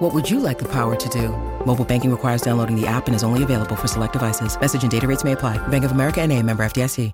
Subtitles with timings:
[0.00, 1.28] What would you like the power to do?
[1.66, 4.58] Mobile banking requires downloading the app and is only available for select devices.
[4.58, 5.58] Message and data rates may apply.
[5.68, 7.12] Bank of America and a member FDIC.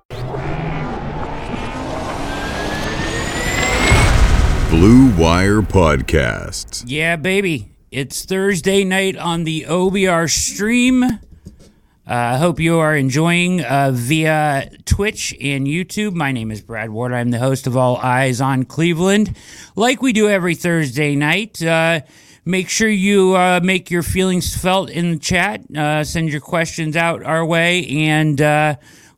[4.69, 6.85] Blue Wire Podcasts.
[6.87, 7.73] Yeah, baby.
[7.91, 11.03] It's Thursday night on the OBR stream.
[11.03, 16.13] Uh, I uh, hope you are enjoying uh, via Twitch and YouTube.
[16.13, 17.11] My name is Brad Ward.
[17.11, 19.35] I'm the host of All Eyes on Cleveland.
[19.75, 21.99] Like we do every Thursday night, uh,
[22.47, 25.61] make sure you uh, make your feelings felt in the chat.
[25.75, 27.85] Uh, send your questions out our way.
[27.87, 28.41] And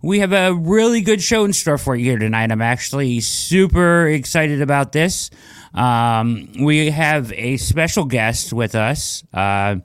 [0.01, 2.51] we have a really good show in store for you here tonight.
[2.51, 5.29] I'm actually super excited about this.
[5.73, 9.75] Um, we have a special guest with us uh,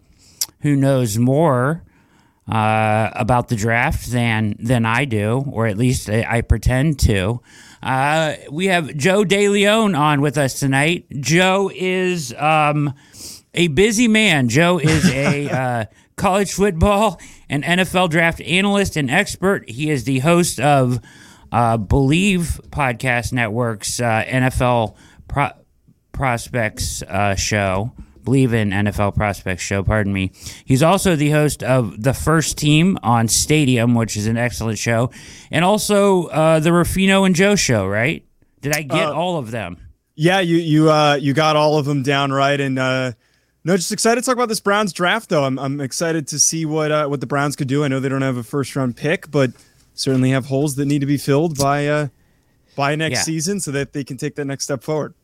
[0.61, 1.83] who knows more
[2.47, 7.41] uh, about the draft than than I do, or at least I, I pretend to.
[7.83, 11.06] Uh, we have Joe DeLeone on with us tonight.
[11.20, 12.95] Joe is um,
[13.55, 14.48] a busy man.
[14.48, 15.84] Joe is a uh,
[16.16, 19.69] college football and NFL draft analyst and expert.
[19.69, 21.00] He is the host of
[21.52, 24.97] uh, Bleav Podcast Network's uh, NFL
[25.28, 25.52] Pro-
[26.12, 27.92] Prospects uh, show.
[28.25, 30.32] Bleav in NFL Prospects show, pardon me.
[30.64, 35.10] He's also the host of The First Team on Stadium, which is an excellent show,
[35.50, 38.25] and also uh, the Ruffino and Joe show, right?
[38.62, 39.77] Did I get uh, all of them?
[40.16, 43.12] Yeah, you you uh, you got all of them down right, and uh,
[43.65, 45.45] no, just excited to talk about this Browns draft, though.
[45.45, 47.83] I'm, I'm excited to see what uh, what the Browns could do.
[47.83, 49.53] I know they don't have a first round pick, but
[49.95, 52.09] certainly have holes that need to be filled by uh,
[52.77, 53.23] by next yeah.
[53.23, 55.15] season so that they can take that next step forward.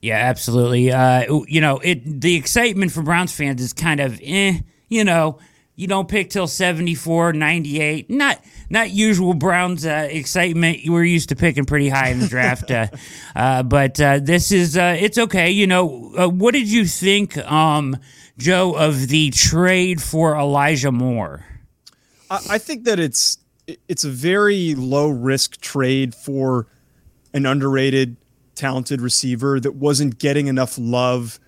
[0.00, 0.90] Yeah, absolutely.
[0.90, 4.60] Uh, you know, it the excitement for Browns fans is kind of eh.
[4.88, 5.38] You know,
[5.74, 8.10] you don't pick till 74, 98.
[8.10, 10.80] Not not usual Browns uh, excitement.
[10.86, 12.88] We're used to picking pretty high in the draft, uh,
[13.36, 15.50] uh, but uh, this is uh, it's okay.
[15.50, 17.96] You know, uh, what did you think, um,
[18.36, 21.44] Joe, of the trade for Elijah Moore?
[22.30, 23.38] I, I think that it's
[23.88, 26.66] it's a very low risk trade for
[27.32, 28.18] an underrated,
[28.54, 31.40] talented receiver that wasn't getting enough love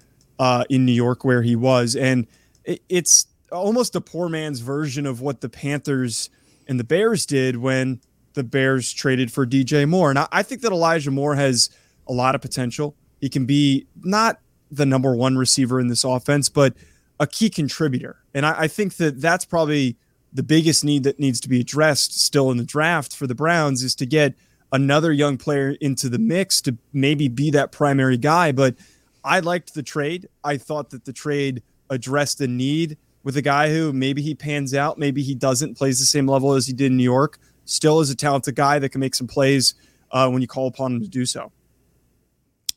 [0.71, 2.27] in New York where he was, and
[2.65, 6.31] it, it's almost a poor man's version of what the Panthers
[6.67, 8.01] and the Bears did when
[8.35, 10.11] the Bears traded for DJ Moore.
[10.11, 11.71] And I, think that Elijah Moore has
[12.07, 12.97] a lot of potential.
[13.21, 14.41] He can be not
[14.71, 16.75] the number one receiver in this offense, but
[17.21, 18.17] a key contributor.
[18.35, 19.97] And I, I think that that's probably
[20.33, 23.85] the biggest need that needs to be addressed still in the draft for the Browns
[23.85, 24.35] is to get
[24.73, 28.51] another young player into the mix to maybe be that primary guy.
[28.51, 28.75] But
[29.23, 30.29] I liked the trade.
[30.43, 34.75] I thought that the trade addressed the need with a guy who maybe he pans
[34.75, 38.01] out, maybe he doesn't, plays the same level as he did in New York, still
[38.01, 39.75] is a talented guy that can make some plays
[40.13, 41.51] uh, when you call upon him to do so.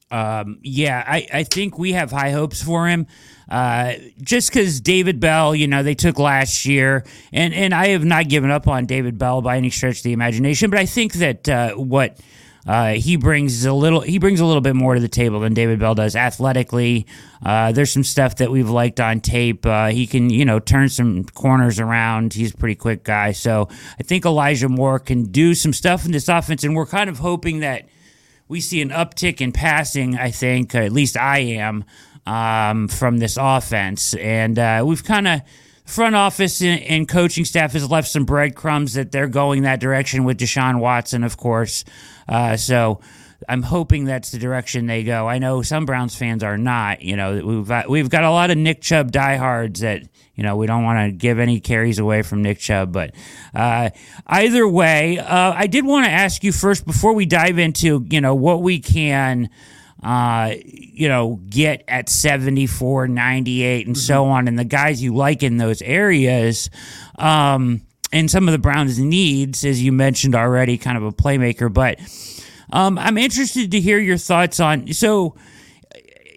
[0.10, 3.08] Um, yeah, I, I think we have high hopes for him.
[3.50, 8.06] Uh, just because David Bell, you know, they took last year, and, and I have
[8.06, 11.14] not given up on David Bell by any stretch of the imagination, but I think
[11.14, 12.20] that uh, what
[12.68, 14.02] uh, he brings a little.
[14.02, 17.08] He brings a little bit more to the table than David Bell does athletically.
[17.44, 19.66] Uh, there's some stuff that we've liked on tape.
[19.66, 22.34] Uh, he can, you know, turn some corners around.
[22.34, 23.32] He's a pretty quick guy.
[23.32, 23.70] So
[24.00, 27.20] I think Elijah Moore can do some stuff in this offense, and we're kind of
[27.20, 27.88] hoping that
[28.50, 30.18] we see an uptick in passing.
[30.18, 31.86] I think, at least I am,
[32.26, 35.42] um, from this offense, and uh, we've kind of
[35.88, 40.38] front office and, coaching staff has left some breadcrumbs that they're going that direction with
[40.38, 41.86] Deshaun Watson, of course.
[42.28, 43.00] Uh, so
[43.48, 45.28] I'm hoping that's the direction they go.
[45.28, 47.02] I know some Browns fans are not.
[47.02, 50.04] You know, we've got, we've got a lot of Nick Chubb diehards that
[50.36, 52.92] you know we don't want to give any carries away from Nick Chubb.
[52.92, 53.16] But
[53.54, 53.90] uh,
[54.26, 58.22] either way, uh, I did want to ask you first before we dive into you
[58.22, 59.50] know what we can
[60.04, 64.00] uh, you know, get at 74, 98, and mm-hmm.
[64.00, 66.70] so on, and the guys you like in those areas.
[67.18, 67.82] Um,
[68.12, 71.72] and some of the Browns' needs, as you mentioned already, kind of a playmaker.
[71.72, 72.00] But
[72.72, 74.94] um, I'm interested to hear your thoughts on.
[74.94, 75.36] So,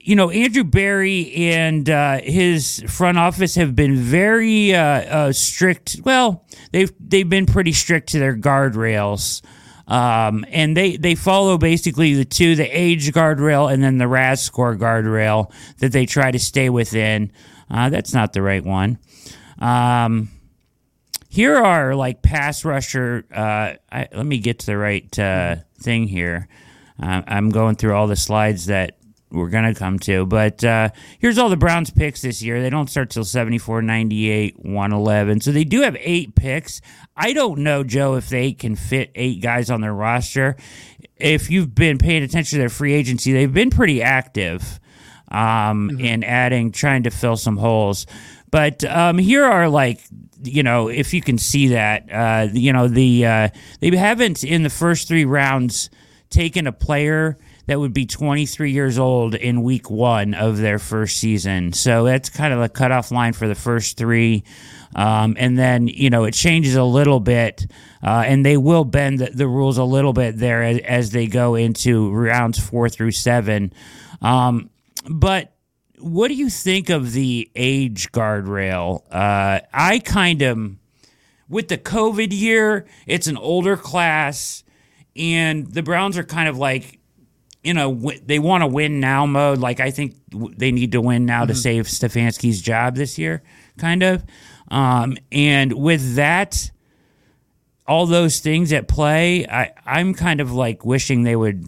[0.03, 6.01] you know, Andrew Berry and uh, his front office have been very uh, uh, strict.
[6.05, 9.43] Well, they've they've been pretty strict to their guardrails.
[9.87, 14.41] Um, and they, they follow basically the two, the age guardrail and then the RAS
[14.41, 17.33] score guardrail that they try to stay within.
[17.69, 18.99] Uh, that's not the right one.
[19.59, 20.31] Um,
[21.31, 23.25] here are like pass rusher.
[23.33, 26.49] Uh, I, let me get to the right uh, thing here.
[27.01, 28.99] Uh, I'm going through all the slides that
[29.31, 30.27] we're going to come to.
[30.27, 30.91] But uh,
[31.21, 32.61] here's all the Browns picks this year.
[32.61, 35.41] They don't start till 74, 98, 111.
[35.41, 36.81] So they do have eight picks.
[37.17, 40.57] I don't know, Joe, if they can fit eight guys on their roster.
[41.15, 44.81] If you've been paying attention to their free agency, they've been pretty active
[45.29, 46.01] um, mm-hmm.
[46.01, 48.07] in adding, trying to fill some holes.
[48.51, 50.01] But um, here are like
[50.43, 53.49] you know, if you can see that, uh, you know, the uh,
[53.81, 55.91] they haven't in the first three rounds
[56.31, 61.19] taken a player that would be 23 years old in week one of their first
[61.19, 61.73] season.
[61.73, 64.45] So that's kind of the cutoff line for the first three.
[64.95, 67.67] Um, and then, you know, it changes a little bit,
[68.03, 71.29] uh, and they will bend the, the, rules a little bit there as, as, they
[71.29, 73.73] go into rounds four through seven.
[74.21, 74.69] Um,
[75.09, 75.53] but
[76.01, 79.03] what do you think of the age guardrail?
[79.11, 80.77] Uh, I kind of,
[81.49, 84.65] with the COVID year, it's an older class,
[85.17, 86.99] and the Browns are kind of like
[87.63, 87.93] in a
[88.25, 89.59] they want to win now mode.
[89.59, 91.49] Like I think they need to win now mm-hmm.
[91.49, 93.43] to save Stefanski's job this year,
[93.79, 94.25] kind of.
[94.69, 96.71] Um, and with that,
[97.87, 101.67] all those things at play, I I'm kind of like wishing they would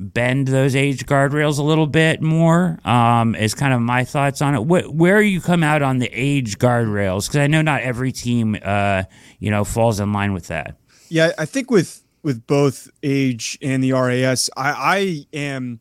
[0.00, 2.78] bend those age guardrails a little bit more.
[2.84, 4.60] Um, is kind of my thoughts on it.
[4.60, 7.26] Wh- where you come out on the age guardrails?
[7.26, 9.04] Because I know not every team, uh,
[9.38, 10.76] you know, falls in line with that.
[11.08, 14.50] Yeah, I think with with both age and the RAS.
[14.56, 15.80] I, I am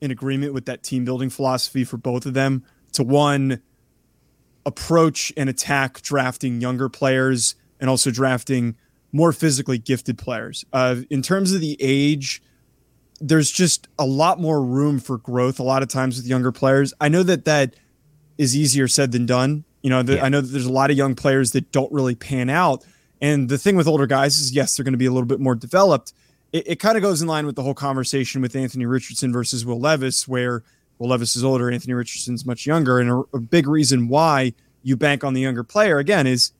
[0.00, 3.62] in agreement with that team building philosophy for both of them to one
[4.64, 8.76] approach and attack drafting younger players and also drafting
[9.12, 10.64] more physically gifted players.
[10.72, 12.42] Uh, in terms of the age,
[13.22, 16.92] there's just a lot more room for growth a lot of times with younger players.
[17.00, 17.76] I know that that
[18.36, 19.64] is easier said than done.
[19.82, 20.24] You know, the, yeah.
[20.24, 22.84] I know that there's a lot of young players that don't really pan out,
[23.20, 25.40] and the thing with older guys is, yes, they're going to be a little bit
[25.40, 26.12] more developed.
[26.52, 29.64] It, it kind of goes in line with the whole conversation with Anthony Richardson versus
[29.64, 30.64] Will Levis, where
[30.98, 32.98] Will Levis is older, Anthony Richardson's much younger.
[32.98, 36.52] And a, a big reason why you bank on the younger player, again, is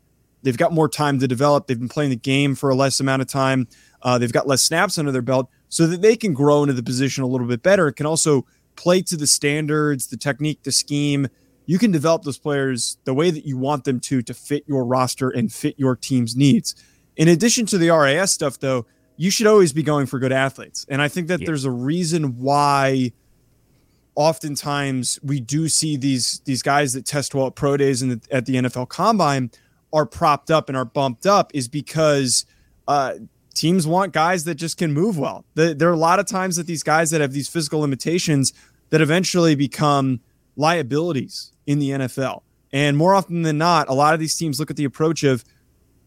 [0.43, 1.67] they've got more time to develop.
[1.67, 3.69] They've been playing the game for a less amount of time.
[4.03, 6.83] Uh, they've got less snaps under their belt so that they can grow into the
[6.83, 7.89] position a little bit better.
[7.89, 8.45] It can also
[8.77, 11.29] play to the standards, the technique, the scheme
[11.67, 14.85] you can develop those players the way that you want them to to fit your
[14.85, 16.75] roster and fit your team's needs.
[17.17, 18.87] In addition to the RAS stuff, though,
[19.17, 20.87] you should always be going for good athletes.
[20.89, 21.47] And I think that yeah.
[21.47, 23.13] there's a reason why
[24.15, 28.47] oftentimes we do see these these guys that test well at pro days and at
[28.47, 29.51] the NFL combine
[29.93, 32.45] are propped up and are bumped up is because
[32.89, 33.15] uh,
[33.53, 35.45] teams want guys that just can move well.
[35.55, 38.53] The, there are a lot of times that these guys that have these physical limitations
[38.91, 40.21] that eventually become
[40.57, 42.43] liabilities in the NFL.
[42.73, 45.45] And more often than not, a lot of these teams look at the approach of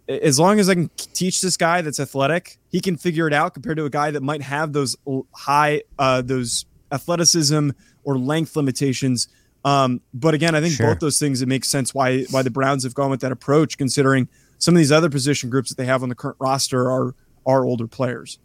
[0.08, 3.54] as long as I can teach this guy that's athletic, he can figure it out
[3.54, 4.96] compared to a guy that might have those
[5.34, 7.72] high, uh, those athleticism
[8.04, 9.28] or length limitations.
[9.64, 10.88] Um, but again, I think sure.
[10.88, 13.80] both those things it makes sense why why the Browns have gone with that approach,
[13.80, 14.28] considering
[14.60, 17.16] some of these other position groups that they have on the current roster are
[17.46, 18.40] are older players.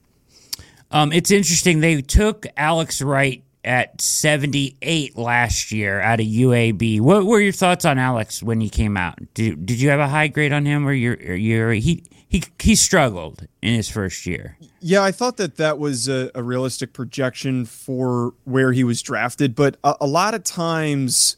[0.91, 1.81] Um, it's interesting.
[1.81, 7.01] They took Alex Wright at 78 last year out of UAB.
[7.01, 9.19] What were your thoughts on Alex when he came out?
[9.35, 12.75] Did, did you have a high grade on him or you you he he he
[12.75, 14.57] struggled in his first year?
[14.81, 19.55] Yeah, I thought that that was a, a realistic projection for where he was drafted,
[19.55, 21.37] but a, a lot of times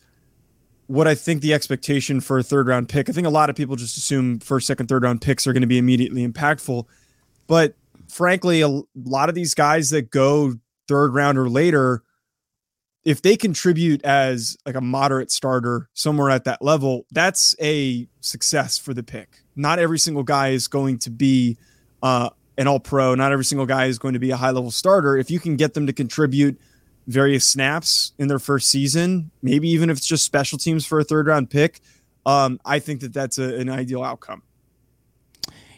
[0.86, 3.56] what I think the expectation for a third round pick, I think a lot of
[3.56, 6.84] people just assume first, second, third round picks are going to be immediately impactful,
[7.46, 7.74] but
[8.08, 10.54] frankly, a lot of these guys that go
[10.88, 12.02] third round or later
[13.04, 18.78] if they contribute as like a moderate starter somewhere at that level, that's a success
[18.78, 19.38] for the pick.
[19.56, 21.58] Not every single guy is going to be
[22.02, 23.14] uh, an all pro.
[23.14, 25.16] Not every single guy is going to be a high level starter.
[25.16, 26.60] If you can get them to contribute
[27.08, 31.04] various snaps in their first season, maybe even if it's just special teams for a
[31.04, 31.80] third round pick,
[32.24, 34.42] um, I think that that's a, an ideal outcome.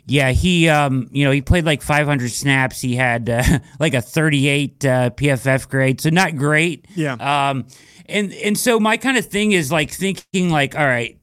[0.06, 2.80] Yeah, he um, you know, he played like 500 snaps.
[2.80, 3.42] He had uh,
[3.80, 6.87] like a 38 uh, PFF grade, so not great.
[6.94, 7.14] Yeah.
[7.14, 7.66] Um,
[8.06, 11.18] and and so my kind of thing is like thinking like, all right,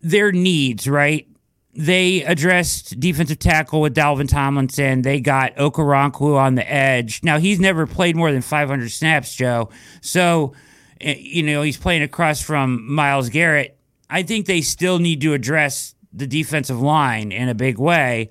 [0.00, 1.26] their needs, right?
[1.74, 5.02] They addressed defensive tackle with Dalvin Tomlinson.
[5.02, 7.22] They got Okoronkwo on the edge.
[7.22, 9.70] Now he's never played more than 500 snaps, Joe.
[10.00, 10.54] So,
[11.00, 13.78] eh, you know, he's playing across from Myles Garrett.
[14.08, 18.30] I think they still need to address the defensive line in a big way.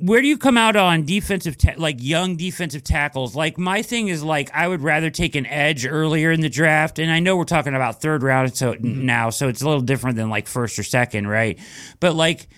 [0.00, 3.34] Where do you come out on defensive, ta- like young defensive tackles?
[3.34, 6.98] Like my thing is like I would rather take an edge earlier in the draft,
[6.98, 9.06] and I know we're talking about third round so mm-hmm.
[9.06, 11.58] now, so it's a little different than like first or second, right?
[12.00, 12.48] But like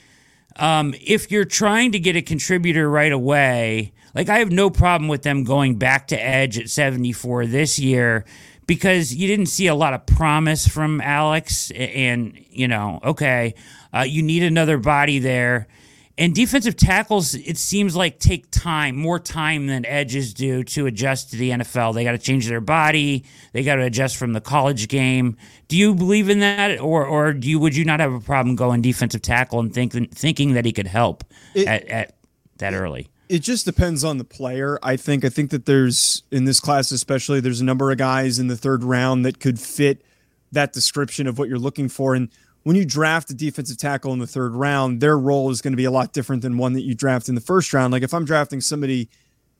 [0.57, 5.09] um, if you're trying to get a contributor right away, like I have no problem
[5.09, 8.25] with them going back to edge at 74 this year
[8.67, 11.71] because you didn't see a lot of promise from Alex.
[11.73, 13.55] And, you know, okay,
[13.95, 15.67] uh, you need another body there.
[16.21, 21.31] And defensive tackles, it seems like take time, more time than edges do to adjust
[21.31, 21.95] to the NFL.
[21.95, 23.25] They got to change their body.
[23.55, 25.39] They got to adjust from the college game.
[25.69, 28.55] Do you believe in that, or or do you would you not have a problem
[28.55, 32.17] going defensive tackle and think, thinking that he could help it, at, at
[32.59, 33.09] that early?
[33.31, 34.79] It just depends on the player.
[34.83, 35.25] I think.
[35.25, 38.59] I think that there's in this class especially there's a number of guys in the
[38.59, 40.05] third round that could fit
[40.53, 42.29] that description of what you're looking for and
[42.63, 45.77] when you draft a defensive tackle in the third round, their role is going to
[45.77, 47.93] be a lot different than one that you draft in the first round.
[47.93, 49.09] Like if I'm drafting somebody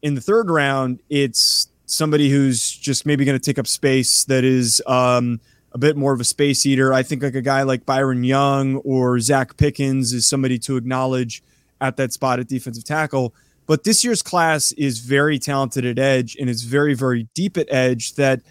[0.03, 4.45] in the third round, it's somebody who's just maybe going to take up space that
[4.45, 5.41] is um,
[5.73, 6.93] a bit more of a space eater.
[6.93, 11.43] I think like a guy like Byron Young or Zacch Pickens is somebody to acknowledge
[11.81, 13.35] at that spot at defensive tackle.
[13.67, 17.67] But this year's class is very talented at edge and it's very, very deep at
[17.71, 18.43] edge that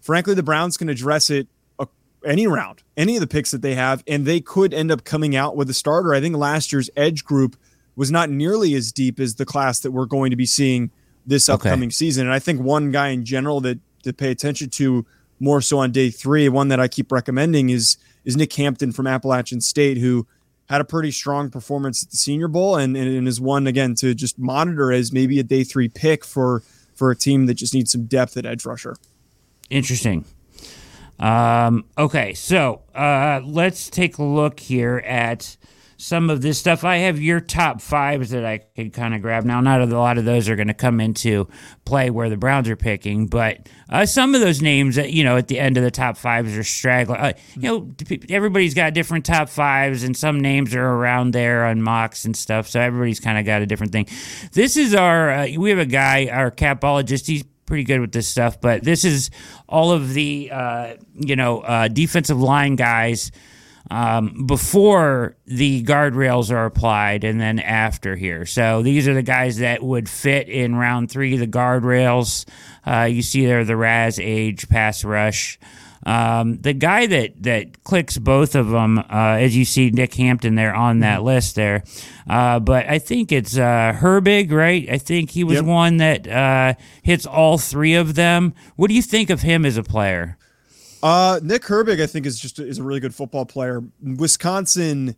[0.00, 1.48] frankly the Browns can address it
[2.24, 5.34] any round, any of the picks that they have, and they could end up coming
[5.34, 6.12] out with a starter.
[6.12, 7.56] I think last year's edge group
[7.96, 10.90] was not nearly as deep as the class that we're going to be seeing
[11.26, 11.94] this upcoming okay.
[11.94, 12.26] season.
[12.26, 15.06] And I think one guy in general that to pay attention to
[15.38, 19.06] more so on day three, one that I keep recommending is is Nick Hampton from
[19.06, 20.26] Appalachian State, who
[20.68, 24.14] had a pretty strong performance at the Senior Bowl and, and is one again to
[24.14, 26.62] just monitor as maybe a day three pick for
[26.94, 28.96] for a team that just needs some depth at edge rusher.
[29.70, 30.26] Interesting.
[31.20, 35.56] Um, okay, so uh, let's take a look here at
[35.98, 36.82] some of this stuff.
[36.82, 39.60] I have your top fives that I can kind of grab now.
[39.60, 41.46] Not a lot of those are going to come into
[41.84, 45.36] play where the Browns are picking, but uh, some of those names that you know
[45.36, 47.20] at the end of the top fives are straggling.
[47.20, 47.90] Uh, you know,
[48.30, 52.66] everybody's got different top fives, and some names are around there on mocks and stuff.
[52.66, 54.06] So everybody's kind of got a different thing.
[54.52, 55.30] This is our.
[55.30, 57.26] Uh, we have a guy, our capologist.
[57.26, 58.60] He's pretty good with this stuff.
[58.60, 59.30] But this is
[59.68, 63.32] all of the uh, you know uh, defensive line guys
[63.90, 68.44] um, before the guardrails are applied, and then after here.
[68.44, 71.36] So these are the guys that would fit in round three.
[71.38, 72.44] The guardrails
[72.86, 75.58] uh, you see there, the RAS age pass rush.
[76.06, 80.54] Um, the guy that, that clicks both of them, uh, as you see Nick Hampton
[80.54, 81.26] there on that mm-hmm.
[81.26, 81.84] list there,
[82.28, 84.88] uh, but I think it's uh, Herbig, right?
[84.88, 85.64] I think he was yep.
[85.64, 88.54] one that uh, hits all three of them.
[88.76, 90.38] What do you think of him as a player?
[91.02, 93.82] Uh, Nick Herbig, I think, is just is a really good football player.
[94.02, 95.16] Wisconsin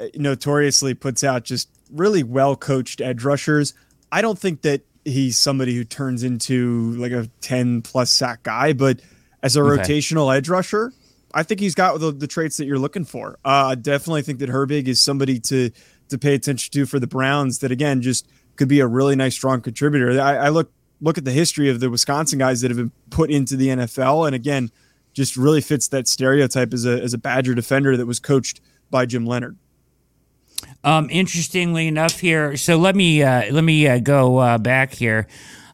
[0.00, 3.74] uh, notoriously puts out just really well coached edge rushers.
[4.12, 8.72] I don't think that he's somebody who turns into like a 10 plus sack guy,
[8.72, 9.00] but
[9.42, 9.82] as a okay.
[9.82, 10.92] rotational edge rusher,
[11.34, 13.38] I think he's got the, the traits that you're looking for.
[13.44, 15.70] Uh, I definitely think that Herbig is somebody to
[16.08, 17.58] to pay attention to for the Browns.
[17.58, 18.26] That again, just
[18.56, 20.20] could be a really nice, strong contributor.
[20.20, 23.30] I, I look look at the history of the Wisconsin guys that have been put
[23.30, 24.70] into the NFL, and again,
[25.12, 29.06] just really fits that stereotype as a as a Badger defender that was coached by
[29.06, 29.56] Jim Leonhard.
[30.82, 35.28] Um, interestingly enough, here, so let me uh, let me uh, go uh, back here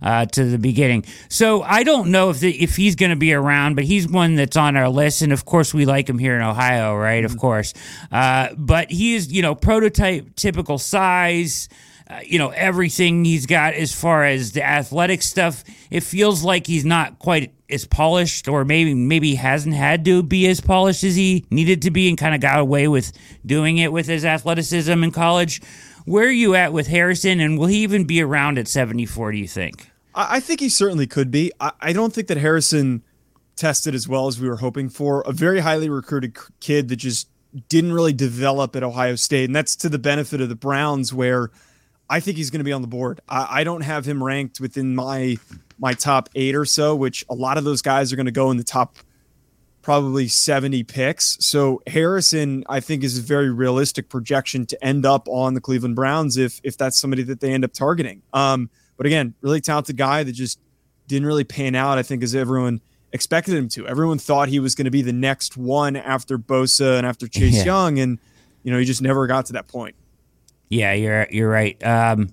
[0.04, 1.04] uh, to the beginning.
[1.28, 4.37] So I don't know if the, if he's going to be around, but he's one
[4.37, 7.25] that's on our list, and of course we like him here in Ohio, right?
[7.25, 7.34] Mm-hmm.
[7.34, 7.73] Of course,
[8.12, 11.68] uh, but he is you know prototype, typical size.
[12.06, 15.64] Uh, you know everything he's got as far as the athletic stuff.
[15.90, 20.46] It feels like he's not quite as polished, or maybe maybe hasn't had to be
[20.46, 23.11] as polished as he needed to be, and kind of got away with
[23.46, 25.62] doing it with his athleticism in college.
[26.04, 29.38] Where are you at with Harrison, and will he even be around at 74, do
[29.38, 29.88] you think?
[30.14, 31.52] I think he certainly could be.
[31.61, 33.02] I, I don't think that Harrison
[33.56, 35.23] tested as well as we were hoping for.
[35.23, 37.28] A very highly recruited kid that just
[37.68, 39.44] didn't really develop at Ohio State.
[39.44, 41.50] And that's to the benefit of the Browns, where
[42.09, 43.21] I think he's going to be on the board.
[43.28, 45.37] I, I, don't have him ranked within my
[45.78, 48.50] my top eight or so, which a lot of those guys are going to go
[48.50, 48.97] in the top
[49.83, 51.37] probably 70 picks.
[51.40, 55.97] So Harrison, I think, is a very realistic projection to end up on the Cleveland
[55.97, 58.23] Browns if if that's somebody that they end up targeting.
[58.33, 60.59] Um, but again, really talented guy that just
[61.07, 62.81] didn't really pan out, I think, as everyone
[63.13, 63.87] expected him to.
[63.87, 67.59] Everyone thought he was going to be the next one after Bosa and after Chase
[67.59, 67.65] yeah.
[67.65, 68.19] Young, and
[68.63, 69.95] you know he just never got to that point.
[70.69, 71.83] Yeah, you're you're right.
[71.85, 72.31] Um,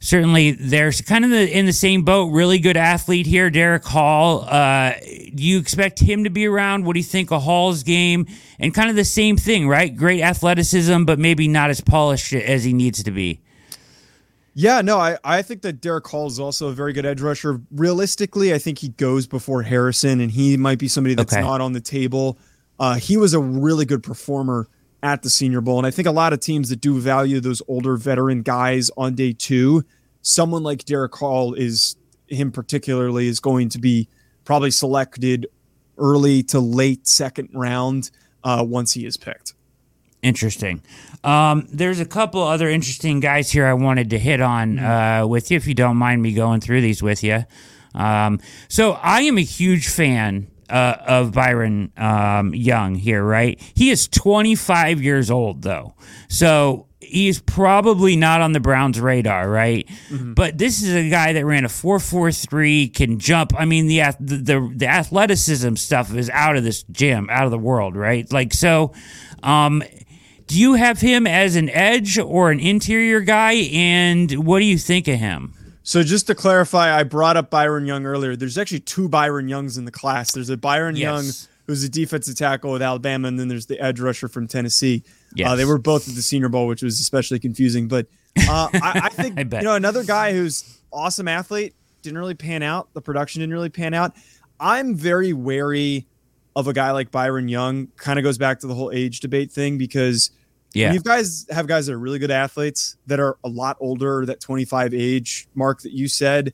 [0.00, 2.26] certainly, there's kind of the, in the same boat.
[2.26, 4.42] Really good athlete here, Derick Hall.
[4.42, 4.94] Uh,
[5.34, 6.84] do you expect him to be around?
[6.84, 8.26] What do you think of Hall's game?
[8.58, 9.94] And kind of the same thing, right?
[9.94, 13.40] Great athleticism, but maybe not as polished as he needs to be.
[14.54, 17.60] Yeah, no, I, I think that Derick Hall is also a very good edge rusher.
[17.70, 21.42] Realistically, I think he goes before Harrison, and he might be somebody that's okay.
[21.42, 22.36] not on the table.
[22.78, 24.68] Uh, he was a really good performer
[25.02, 25.78] at the Senior Bowl.
[25.78, 29.14] And I think a lot of teams that do value those older veteran guys on
[29.14, 29.84] day two,
[30.22, 34.08] someone like Derick Hall is him particularly is going to be
[34.44, 35.46] probably selected
[35.98, 38.10] early to late second round
[38.44, 39.54] uh, once he is picked.
[40.22, 40.82] Interesting.
[41.22, 45.50] Um, there's a couple other interesting guys here I wanted to hit on uh, with
[45.50, 47.44] you, if you don't mind me going through these with you.
[47.94, 53.60] Um, so I am a huge fan uh, of Byron um, Young here, right?
[53.74, 55.94] He is 25 years old, though.
[56.28, 59.86] So he's probably not on the Browns' radar, right?
[60.08, 60.34] Mm-hmm.
[60.34, 63.52] But this is a guy that ran a 4.43, can jump.
[63.58, 67.58] I mean, the, the the athleticism stuff is out of this gym, out of the
[67.58, 68.30] world, right?
[68.32, 68.92] Like so.
[69.42, 69.82] Um,
[70.50, 73.52] do you have him as an edge or an interior guy?
[73.72, 75.54] And what do you think of him?
[75.84, 78.34] So just to clarify, I brought up Byron Young earlier.
[78.34, 80.32] There's actually two Byron Youngs in the class.
[80.32, 81.02] There's a Byron yes.
[81.02, 85.04] Young who's a defensive tackle with Alabama, and then there's the edge rusher from Tennessee.
[85.36, 85.48] Yes.
[85.48, 87.86] Uh, they were both at the Senior Bowl, which was especially confusing.
[87.86, 88.08] But
[88.48, 92.64] uh, I, I, think I you know another guy who's awesome athlete didn't really pan
[92.64, 92.92] out.
[92.92, 94.16] The production didn't really pan out.
[94.58, 96.08] I'm very wary
[96.56, 97.86] of a guy like Byron Young.
[97.96, 100.32] Kind of goes back to the whole age debate thing because
[100.72, 100.92] yeah.
[100.92, 104.40] you guys have guys that are really good athletes that are a lot older, that
[104.40, 106.52] 25 age mark that you said,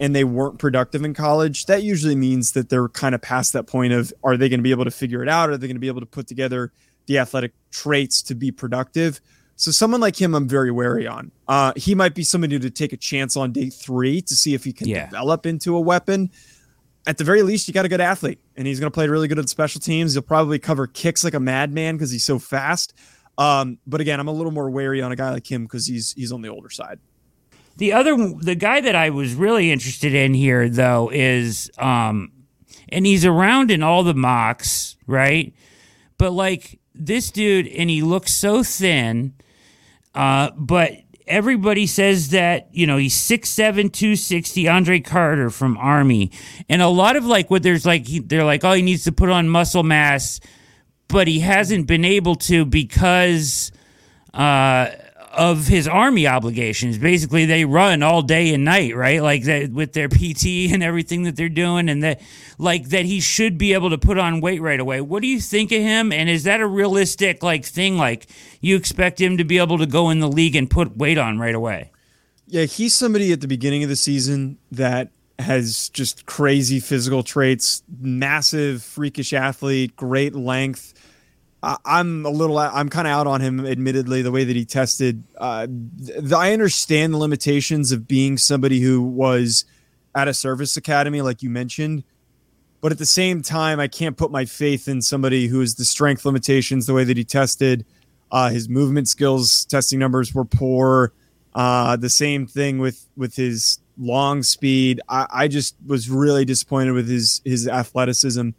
[0.00, 3.66] and they weren't productive in college, that usually means that they're kind of past that
[3.66, 5.50] point of are they going to be able to figure it out?
[5.50, 6.72] Are they going to be able to put together
[7.06, 9.20] the athletic traits to be productive?
[9.56, 11.30] So someone like him, I'm very wary on.
[11.46, 14.64] Uh, he might be somebody to take a chance on day three to see if
[14.64, 15.06] he can yeah.
[15.06, 16.30] develop into a weapon.
[17.06, 19.28] At the very least, you got a good athlete, and he's going to play really
[19.28, 20.14] good at special teams.
[20.14, 22.94] He'll probably cover kicks like a madman because he's so fast.
[23.36, 26.12] Um, but again, I'm a little more wary on a guy like him because he's
[26.12, 27.00] he's on the older side.
[27.76, 32.30] The other, the guy that I was really interested in here though is, um,
[32.88, 35.52] and he's around in all the mocks, right?
[36.16, 39.34] But like this dude, and he looks so thin,
[40.14, 40.92] uh, but
[41.26, 46.30] everybody says that you know he's 6'7 260 andre carter from army
[46.68, 49.12] and a lot of like what there's like he, they're like oh he needs to
[49.12, 50.38] put on muscle mass
[51.08, 53.72] but he hasn't been able to because
[54.32, 54.90] uh,
[55.36, 56.98] of his army obligations.
[56.98, 59.22] Basically, they run all day and night, right?
[59.22, 62.20] Like that with their PT and everything that they're doing, and that
[62.58, 65.00] like that he should be able to put on weight right away.
[65.00, 66.12] What do you think of him?
[66.12, 67.96] And is that a realistic like thing?
[67.96, 68.26] Like
[68.60, 71.38] you expect him to be able to go in the league and put weight on
[71.38, 71.90] right away?
[72.46, 77.82] Yeah, he's somebody at the beginning of the season that has just crazy physical traits,
[78.00, 80.94] massive, freakish athlete, great length
[81.84, 85.24] I'm a little, I'm kind of out on him, admittedly, the way that he tested.
[85.38, 85.66] Uh,
[86.34, 89.64] I understand the limitations of being somebody who was
[90.14, 92.04] at a service academy, like you mentioned.
[92.80, 95.86] But at the same time, I can't put my faith in somebody who is the
[95.86, 97.86] strength limitations, the way that he tested.
[98.30, 101.12] Uh, his movement skills testing numbers were poor.
[101.54, 105.00] Uh, the same thing with with his long speed.
[105.08, 108.50] I, I just was really disappointed with his his athleticism.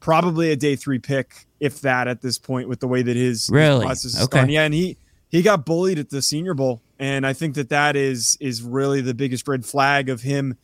[0.00, 3.48] Probably a day three pick if that at this point with the way that his
[3.50, 4.50] really his okay gone.
[4.50, 4.96] yeah and he
[5.28, 9.00] he got bullied at the senior bowl and i think that that is is really
[9.00, 10.58] the biggest red flag of him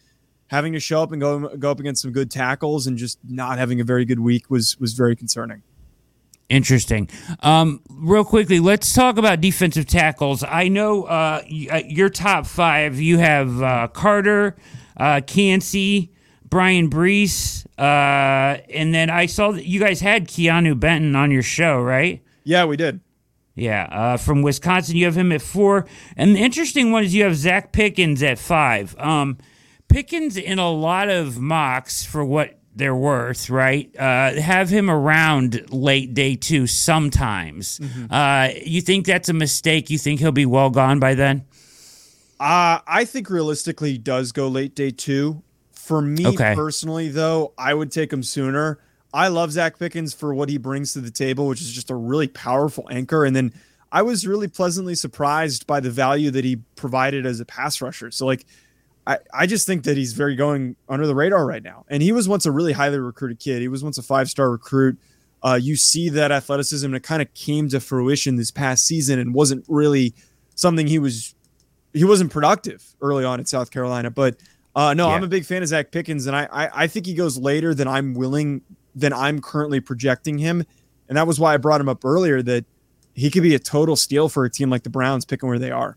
[0.48, 3.58] having to show up and go go up against some good tackles and just not
[3.58, 5.62] having a very good week was was very concerning
[6.48, 7.10] Interesting.
[7.40, 10.42] Um, real quickly, let's talk about defensive tackles.
[10.42, 12.98] I know uh, uh your top five.
[12.98, 14.56] You have uh, Carter,
[14.96, 21.30] uh, Bryan Bresee, uh, and then I saw that you guys had Keanu Benton on
[21.30, 22.22] your show, right?
[22.44, 23.00] Yeah, we did.
[23.54, 27.24] Yeah, uh, from Wisconsin, you have him at four, and the interesting one is you
[27.24, 28.96] have Zacch Pickens at five.
[28.98, 29.36] Um,
[29.88, 33.94] Pickens in a lot of mocks for what they're worth, right?
[33.98, 37.78] Uh, have him around late day two sometimes.
[37.78, 38.12] Mm-hmm.
[38.12, 39.90] Uh, you think that's a mistake?
[39.90, 41.44] You think he'll be well gone by then?
[42.40, 45.42] Uh, I think realistically he does go late day two.
[45.72, 46.54] For me okay.
[46.54, 48.78] personally, though, I would take him sooner.
[49.12, 51.94] I love Zacch Pickens for what he brings to the table, which is just a
[51.94, 53.24] really powerful anchor.
[53.24, 53.54] And then
[53.90, 58.10] I was really pleasantly surprised by the value that he provided as a pass rusher.
[58.10, 58.44] So, like,
[59.08, 61.86] I, I just think that he's very going under the radar right now.
[61.88, 63.62] And he was once a really highly recruited kid.
[63.62, 64.98] He was once a five star recruit.
[65.42, 69.18] Uh, you see that athleticism, and it kind of came to fruition this past season
[69.18, 70.12] and wasn't really
[70.56, 71.34] something he was,
[71.94, 74.10] he wasn't productive early on at South Carolina.
[74.10, 74.36] But
[74.76, 75.14] uh, no, yeah.
[75.14, 77.72] I'm a big fan of Zacch Pickens, and I, I I think he goes later
[77.72, 78.62] than I'm willing
[78.94, 80.64] than I'm currently projecting him,
[81.08, 82.64] and that was why I brought him up earlier that
[83.14, 85.70] he could be a total steal for a team like the Browns, picking where they
[85.70, 85.96] are.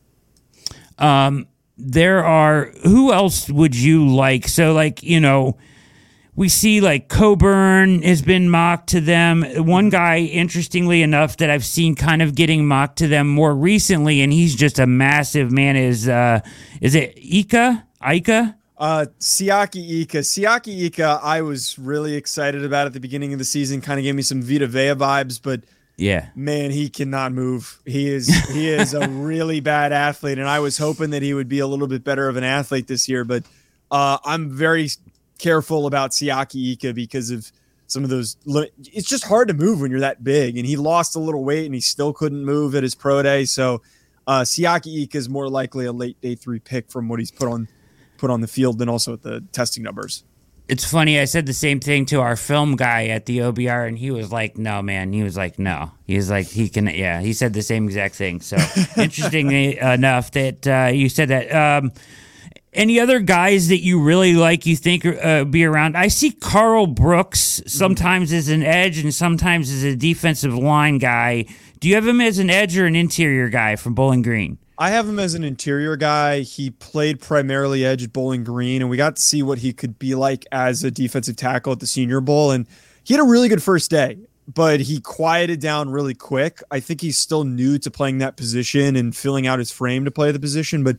[0.97, 1.47] Um,
[1.83, 4.47] there are who else would you like?
[4.47, 5.57] So, like you know,
[6.35, 9.43] we see like Coburn has been mocked to them.
[9.65, 14.21] One guy, interestingly enough, that I've seen kind of getting mocked to them more recently,
[14.21, 15.75] and he's just a massive man.
[15.75, 16.41] Is uh,
[16.81, 17.85] is it Ika?
[18.01, 18.55] Ika?
[18.77, 20.19] Uh, Siaki Ika.
[20.19, 23.81] Siaki Ika, I was really excited about at the beginning of the season.
[23.81, 25.61] Kind of gave me some Vita Vea vibes, but
[26.01, 27.79] yeah, man, he cannot move.
[27.85, 31.47] He is he is a really bad athlete, and I was hoping that he would
[31.47, 33.23] be a little bit better of an athlete this year.
[33.23, 33.43] But
[33.91, 34.89] uh, I'm very
[35.37, 37.51] careful about Siaki Ika because of
[37.85, 38.35] some of those.
[38.91, 41.67] It's just hard to move when you're that big, and he lost a little weight
[41.67, 43.45] and he still couldn't move at his pro day.
[43.45, 43.83] So
[44.25, 47.47] uh, Siaki Ika is more likely a late day three pick from what he's put
[47.47, 47.67] on
[48.17, 50.23] put on the field than also at the testing numbers.
[50.71, 51.19] It's funny.
[51.19, 54.31] I said the same thing to our film guy at the OBR, and he was
[54.31, 57.51] like, "No, man." He was like, "No." He was like, "He can." Yeah, he said
[57.51, 58.39] the same exact thing.
[58.39, 58.55] So
[58.97, 61.53] interestingly enough, that uh, you said that.
[61.53, 61.91] Um,
[62.73, 66.87] any other guys that you really like you think uh, be around i see Karl
[66.87, 71.43] brooks sometimes as an edge and sometimes as a defensive line guy
[71.81, 74.89] do you have him as an edge or an interior guy from bowling green i
[74.89, 78.97] have him as an interior guy he played primarily edge at bowling green and we
[78.97, 82.19] got to see what he could be like as a defensive tackle at the senior
[82.19, 82.67] bowl and
[83.03, 84.17] he had a really good first day
[84.53, 88.95] but he quieted down really quick i think he's still new to playing that position
[88.95, 90.97] and filling out his frame to play the position but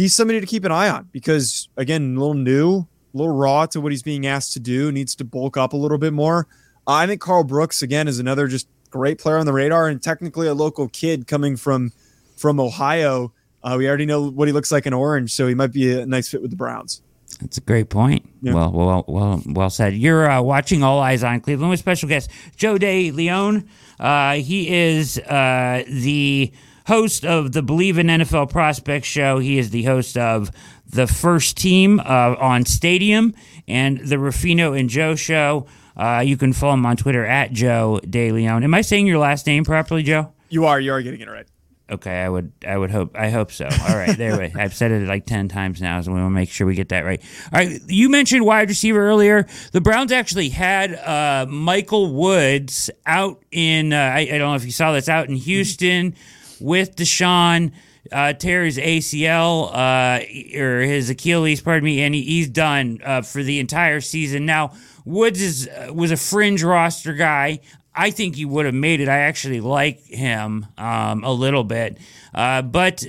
[0.00, 3.66] he's somebody to keep an eye on because again, a little new, a little raw
[3.66, 6.46] to what he's being asked to do, needs to bulk up a little bit more.
[6.86, 10.46] I think Karl Brooks again is another just great player on the radar and technically
[10.46, 11.92] a local kid coming from
[12.40, 13.32] from Ohio.
[13.62, 16.06] Uh, we already know what he looks like in orange, so he might be a
[16.06, 17.02] nice fit with the Browns.
[17.40, 18.28] That's a great point.
[18.42, 18.54] Yeah.
[18.54, 19.94] Well, well, well, well said.
[19.94, 23.68] You're uh, watching All Eyes on Cleveland with special guest Joe DeLeone.
[23.98, 26.50] Uh, he is uh, the
[26.86, 29.38] host of the Bleav in NFL Prospects show.
[29.38, 30.50] He is the host of
[30.86, 33.34] the first team uh, on Stadium
[33.68, 35.66] and the Ruffino and Joe show.
[35.96, 38.64] Uh, you can follow him on Twitter at Joe DeLeone.
[38.64, 40.32] Am I saying your last name properly, Joe?
[40.48, 40.80] You are.
[40.80, 41.46] You are getting it right.
[41.90, 43.66] Okay, I would, I would hope, I hope so.
[43.66, 44.52] All right, there we.
[44.54, 46.90] I've said it like ten times now, so we want to make sure we get
[46.90, 47.22] that right.
[47.52, 49.46] All right, you mentioned wide receiver earlier.
[49.72, 53.92] The Browns actually had uh, Michael Woods out in.
[53.92, 56.12] Uh, I, I, don't know if you saw this out in Houston.
[56.12, 57.72] Mm-hmm with Deshaun
[58.12, 63.22] uh, tear his ACL uh, or his Achilles, pardon me, and he, he's done uh,
[63.22, 64.46] for the entire season.
[64.46, 64.72] Now,
[65.04, 67.60] Woods is uh, was a fringe roster guy.
[68.00, 69.10] I think he would have made it.
[69.10, 71.98] I actually like him um, a little bit.
[72.34, 73.04] Uh, but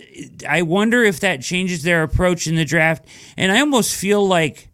[0.47, 3.05] I wonder if that changes their approach in the draft.
[3.37, 4.67] And I almost feel like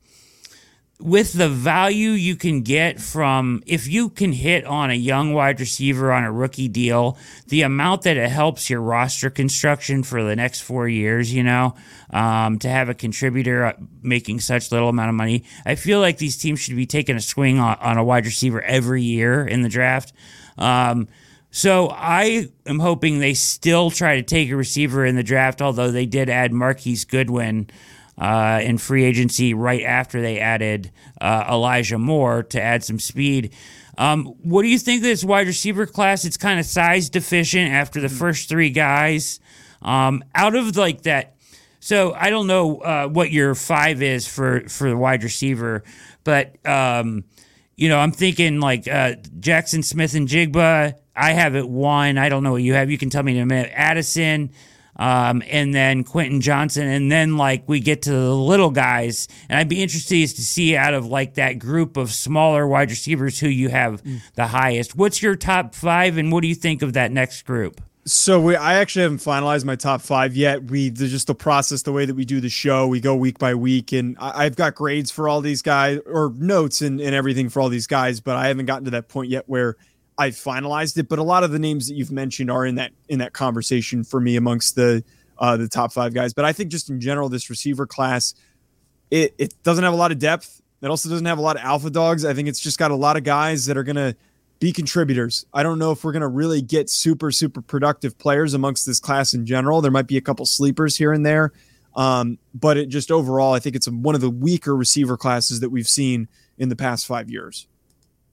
[0.99, 5.59] with the value you can get from if you can hit on a young wide
[5.59, 10.35] receiver on a rookie deal, the amount that it helps your roster construction for the
[10.35, 11.75] next four years, you know,
[12.09, 16.35] um, to have a contributor making such little amount of money, I feel like these
[16.35, 19.69] teams should be taking a swing on, on a wide receiver every year in the
[19.69, 20.13] draft.
[20.57, 21.07] Um,
[21.51, 25.91] so I am hoping they still try to take a receiver in the draft, although
[25.91, 27.69] they did add Marquise Goodwin
[28.17, 33.53] uh, in free agency right after they added uh, Elijah Moore to add some speed.
[33.97, 36.25] Um, what do you think of this wide receiver class?
[36.25, 39.39] It's kind of size deficient after the first three guys.
[39.81, 41.35] Um, out of like that,
[41.79, 45.83] so I don't know uh, what your five is for for the wide receiver,
[46.23, 47.23] but um,
[47.75, 50.95] you know I'm thinking like uh, Jaxon Smith-Njigba.
[51.15, 52.17] I have it one.
[52.17, 52.91] I don't know what you have.
[52.91, 53.71] You can tell me in a minute.
[53.73, 54.51] Addison
[54.97, 59.59] um, and then Quentin Johnston, and then like we get to the little guys, and
[59.59, 63.47] I'd be interested to see out of like that group of smaller wide receivers who
[63.47, 64.21] you have mm.
[64.35, 64.95] the highest.
[64.95, 67.81] What's your top five, and what do you think of that next group?
[68.07, 70.63] So we, I actually haven't finalized my top five yet.
[70.63, 73.53] We just the process, the way that we do the show, we go week by
[73.53, 77.49] week, and I, have got grades for all these guys or notes and, and everything
[77.49, 79.75] for all these guys, but I haven't gotten to that point yet where
[80.17, 82.91] I finalized it, but a lot of the names that you've mentioned are in that
[83.07, 85.03] in that conversation for me amongst the
[85.37, 86.33] uh, the top five guys.
[86.33, 88.33] But I think just in general, this receiver class,
[89.11, 90.61] it it doesn't have a lot of depth.
[90.81, 92.25] It also doesn't have a lot of alpha dogs.
[92.25, 94.15] I think it's just got a lot of guys that are gonna
[94.59, 95.45] be contributors.
[95.53, 99.33] I don't know if we're gonna really get super super productive players amongst this class
[99.35, 99.81] in general.
[99.81, 101.51] There might be a couple sleepers here and there,
[101.95, 105.69] um, but it just overall, I think it's one of the weaker receiver classes that
[105.69, 106.27] we've seen
[106.57, 107.67] in the past five years.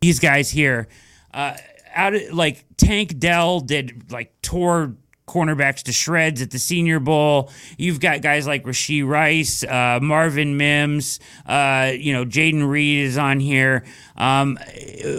[0.00, 0.88] These guys here.
[1.32, 1.56] Uh,
[1.94, 7.50] out of like Tank Dell did like tore cornerbacks to shreds at the Senior Bowl.
[7.78, 13.16] You've got guys like Rashee Rice, uh, Marvin Mims, uh, you know, Jayden Reed is
[13.16, 13.84] on here.
[14.16, 14.56] Um,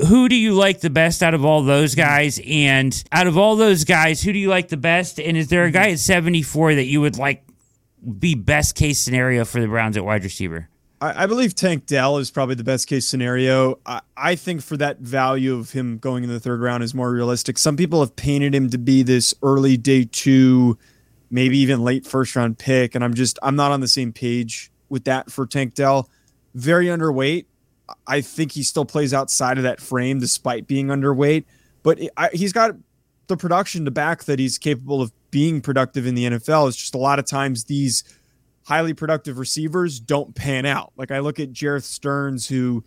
[0.08, 2.40] who do you like the best out of all those guys?
[2.46, 5.20] And out of all those guys, who do you like the best?
[5.20, 7.44] And is there a guy at 74 that you would like
[8.20, 10.70] be best case scenario for the Browns at wide receiver?
[11.02, 13.80] I, I, believe Tank Dell is probably the best case scenario.
[13.86, 17.12] I, I think for that value of him going in the third round is more
[17.12, 17.58] realistic.
[17.58, 20.78] Some people have painted him to be this early day two,
[21.30, 24.72] maybe even late first round pick, and I'm just I'm not on the same page
[24.90, 26.10] with that for Tank Dell.
[26.54, 27.46] Very underweight.
[28.08, 31.46] I think he still plays outside of that frame despite being underweight,
[31.84, 32.72] but I, he's got
[33.28, 36.68] the production to back that he's capable of being productive in the NFL.
[36.68, 38.04] It's just a lot of times these
[38.66, 40.92] highly productive receivers don't pan out.
[40.98, 42.84] Like I look at Jerreth Sterns, who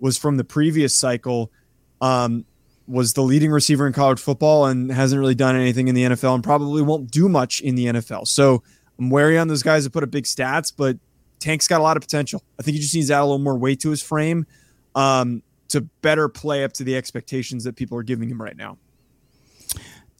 [0.00, 1.52] was from the previous cycle,
[2.00, 2.44] um,
[2.86, 6.34] was the leading receiver in college football and hasn't really done anything in the NFL
[6.34, 8.26] and probably won't do much in the NFL.
[8.26, 8.62] So
[8.98, 10.96] I'm wary on those guys that put up big stats, but
[11.38, 12.42] Tank's got a lot of potential.
[12.58, 14.46] I think he just needs to add a little more weight to his frame
[14.94, 18.78] um, to better play up to the expectations that people are giving him right now.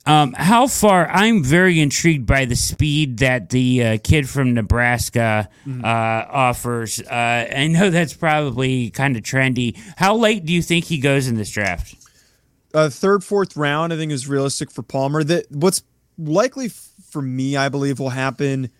[0.06, 1.06] Um, how far?
[1.08, 5.84] I'm very intrigued by the speed that the uh, kid from Nebraska mm-hmm.
[5.84, 7.00] uh, offers.
[7.00, 9.76] Uh, I know that's probably kind of trendy.
[9.96, 11.94] How late do you think he goes in this draft?
[12.72, 15.24] Uh, third, fourth round, I think is realistic for Palmer.
[15.24, 15.82] That what's
[16.16, 18.70] likely for me, I believe, will happen.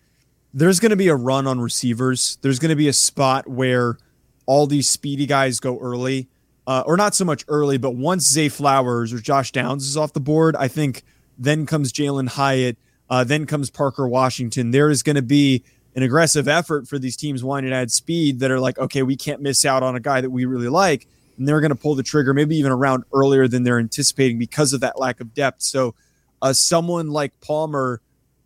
[0.55, 2.39] There's going to be a run on receivers.
[2.43, 3.99] There's going to be a spot where
[4.47, 6.29] all these speedy guys go early,
[6.69, 10.13] uh, or not so much early, but once Zay Flowers or Josh Downs is off
[10.13, 11.03] the board, I think
[11.39, 12.77] then comes Jalin Hyatt.
[13.09, 14.71] Uh, then comes Parker Washington.
[14.71, 15.65] There is going to be
[15.97, 19.17] an aggressive effort for these teams wanting to add speed that are like, okay, we
[19.17, 21.09] can't miss out on a guy that we really like.
[21.39, 24.75] And they're going to pull the trigger maybe even around earlier than they're anticipating because
[24.75, 25.63] of that lack of depth.
[25.63, 25.95] So,
[26.43, 28.03] uh, someone like Palmer,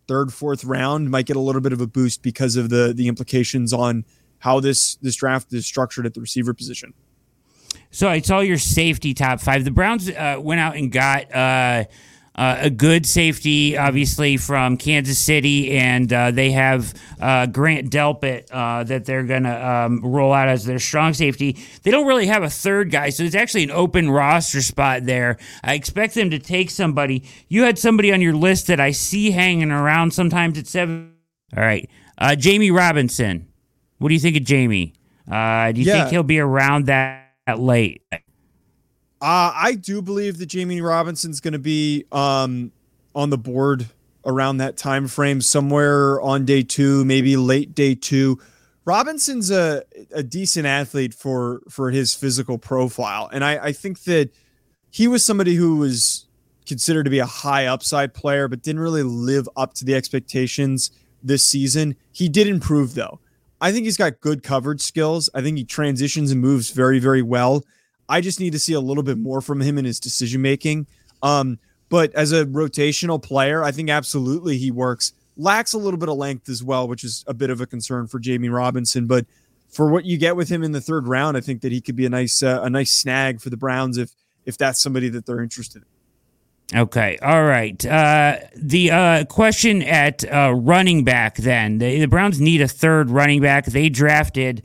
[0.07, 3.09] third, fourth round, might get a little bit of a boost because of the the
[3.09, 4.05] implications on
[4.39, 6.93] how this this draft is structured at the receiver position.
[7.93, 9.63] So I saw your safety top five.
[9.63, 11.33] The Browns uh, went out and got.
[11.33, 11.85] Uh,
[12.35, 18.47] uh, a good safety, obviously, from Kansas City, and uh, they have uh, Grant Delpit
[18.51, 21.57] uh, that they're going to um, roll out as their strong safety.
[21.83, 25.37] They don't really have a third guy, so it's actually an open roster spot there.
[25.63, 27.23] I expect them to take somebody.
[27.49, 31.13] You had somebody on your list that I see hanging around sometimes at seven.
[31.55, 31.87] All right.
[32.17, 33.47] Uh, Jammie Robinson.
[33.99, 34.93] What do you think of Jammie?
[35.31, 35.99] Uh, do you yeah.
[35.99, 38.01] think he'll be around that late?
[38.11, 38.19] Uh,
[39.21, 42.71] I do believe that Jammie Robinson's going to be um,
[43.15, 43.87] on the board
[44.25, 48.39] around that time frame, somewhere on day two, maybe late day two.
[48.85, 54.29] Robinson's a, a decent athlete for for his physical profile, and I, I think that
[54.91, 56.25] he was somebody who was
[56.65, 60.91] considered to be a high upside player, but didn't really live up to the expectations
[61.21, 61.95] this season.
[62.11, 63.19] He did improve though.
[63.63, 65.29] I think he's got good coverage skills.
[65.33, 67.63] I think he transitions and moves very, very well.
[68.09, 70.85] I just need to see a little bit more from him in his decision making.
[71.21, 75.13] Um, but as a rotational player, I think absolutely he works.
[75.37, 78.05] Lacks a little bit of length as well, which is a bit of a concern
[78.07, 79.07] for Jammie Robinson.
[79.07, 79.25] But
[79.69, 81.95] for what you get with him in the third round, I think that he could
[81.95, 84.11] be a nice uh, a nice snag for the Browns if
[84.45, 85.92] if that's somebody that they're interested in.
[86.75, 87.17] Okay.
[87.21, 87.85] All right.
[87.85, 93.11] Uh, the uh, question at uh, running back then the, the, Browns need a third
[93.11, 93.65] running back.
[93.65, 94.63] They drafted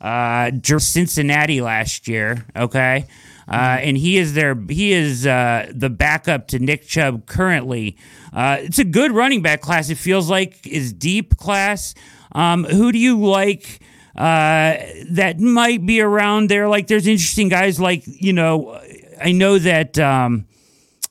[0.00, 2.44] uh, Cincinnati last year.
[2.56, 3.06] Okay.
[3.46, 3.88] Uh, mm-hmm.
[3.88, 7.96] and he is their he is uh, the backup to Nick Chubb currently.
[8.32, 9.90] Uh, it's a good running back class.
[9.90, 11.94] It feels like is deep class.
[12.32, 13.80] Um, who do you like
[14.16, 14.78] uh,
[15.10, 16.68] that might be around there?
[16.68, 18.80] Like, there's interesting guys like you know.
[19.22, 19.98] I know that.
[19.98, 20.46] Um,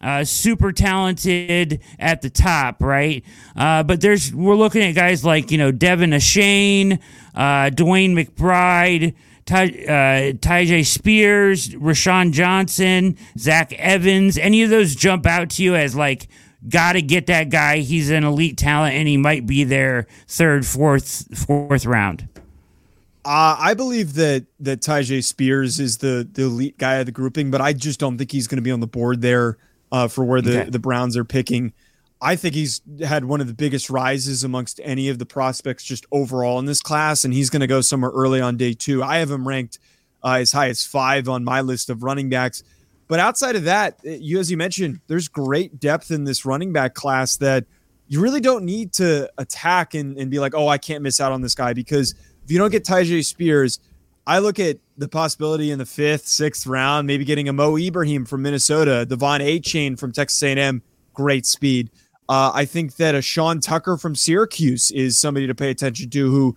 [0.03, 3.23] uh, super talented at the top, right?
[3.55, 6.99] Uh, but there's we're looking at guys like you know De'Von Achane,
[7.33, 14.37] uh, DeWayne McBride, Ty, uh, Tyjae Spears, Roschon Johnson, Zach Evans.
[14.37, 16.27] Any of those jump out to you as like,
[16.67, 17.77] got to get that guy?
[17.77, 22.27] He's an elite talent, and he might be there third, fourth, fourth round.
[23.25, 27.51] Uh, I believe that that Tyjae Spears is the the elite guy of the grouping,
[27.51, 29.57] but I just don't think he's going to be on the board there
[29.93, 30.69] uh, for where the okay.
[30.69, 31.71] the Browns are picking.
[32.19, 36.05] I think he's had one of the biggest rises amongst any of the prospects just
[36.11, 39.03] overall in this class, and he's going to go somewhere early on day two.
[39.03, 39.77] I have him ranked
[40.23, 42.63] uh, as high as five on my list of running backs.
[43.07, 46.73] But outside of that, eh, you as you mentioned, there's great depth in this running
[46.73, 47.65] back class that
[48.07, 51.31] you really don't need to attack and, and be like, oh, I can't miss out
[51.31, 53.79] on this guy because if you don't get Tyjae Spears,
[54.25, 58.25] I look at the possibility in the fifth, sixth round, maybe getting a Mo Ibrahim
[58.25, 60.81] from Minnesota, De'Von Achane from Texas A&M,
[61.13, 61.89] great speed.
[62.29, 66.31] Uh, I think that a Sean Tucker from Syracuse is somebody to pay attention to
[66.31, 66.55] who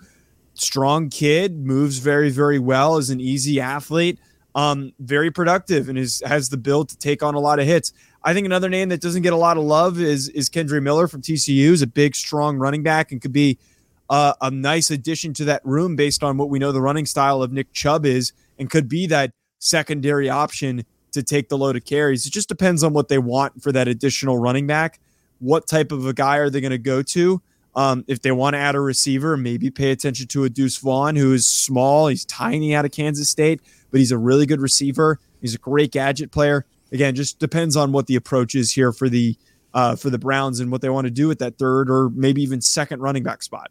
[0.55, 4.19] strong kid, moves very, very well, is an easy athlete,
[4.55, 7.93] um, very productive, and is has the build to take on a lot of hits.
[8.23, 11.09] I think another name that doesn't get a lot of love is is Kendre Miller
[11.09, 11.73] from TCU.
[11.73, 13.59] is a big, strong running back and could be
[14.09, 17.43] uh, a nice addition to that room based on what we know the running style
[17.43, 21.85] of Nick Chubb is and could be that secondary option to take the load of
[21.85, 22.27] carries.
[22.27, 25.01] It just depends on what they want for that additional running back.
[25.39, 27.43] What type of a guy are they going to go to?
[27.75, 31.15] Um, if they want to add a receiver, maybe pay attention to a Deuce Vaughn,
[31.15, 32.07] who is small.
[32.07, 35.21] He's tiny out of Kansas State, but he's a really good receiver.
[35.43, 36.65] He's a great gadget player.
[36.91, 39.37] Again, just depends on what the approach is here for the
[39.75, 42.43] uh, for the Browns and what they want to do with that third or maybe
[42.43, 43.71] even second running back spot.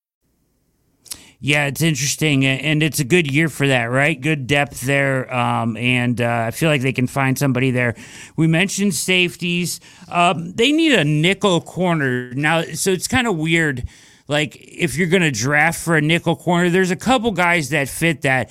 [1.43, 4.19] Yeah, it's interesting, and it's a good year for that, right?
[4.19, 7.95] Good depth there, um, and uh, I feel like they can find somebody there.
[8.35, 13.89] We mentioned safeties; um, they need a nickel corner now, so it's kind of weird
[14.31, 17.89] like if you're going to draft for a nickel corner, there's a couple guys that
[17.89, 18.49] fit that.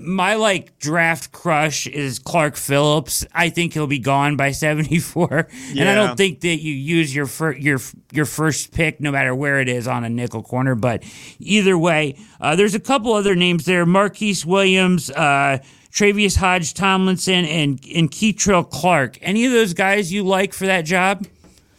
[0.00, 3.26] My like draft crush is Clark Phillips.
[3.34, 5.82] I think he'll be gone by 74, yeah.
[5.82, 7.80] and I don't think that you use your fir- your
[8.12, 10.76] your first pick no matter where it is on a nickel corner.
[10.76, 11.02] But
[11.40, 15.10] either way, uh, there's a couple other names there: Marquise Williams.
[15.10, 15.58] Uh,
[15.90, 19.18] Tre'Vius Hodge Tomlinson and and Kei'Trel Clark.
[19.22, 21.26] Any of those guys you like for that job?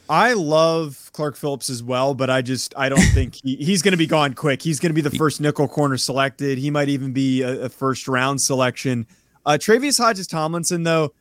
[0.10, 3.94] I love Clark Phillips as well, but I just I don't think he, he's going
[3.94, 4.62] to be gone quick.
[4.62, 6.60] He's going to be the first nickel corner selected.
[6.60, 9.08] He might even be a, a first round selection.
[9.44, 11.14] Uh, Hodges Tomlinson, though,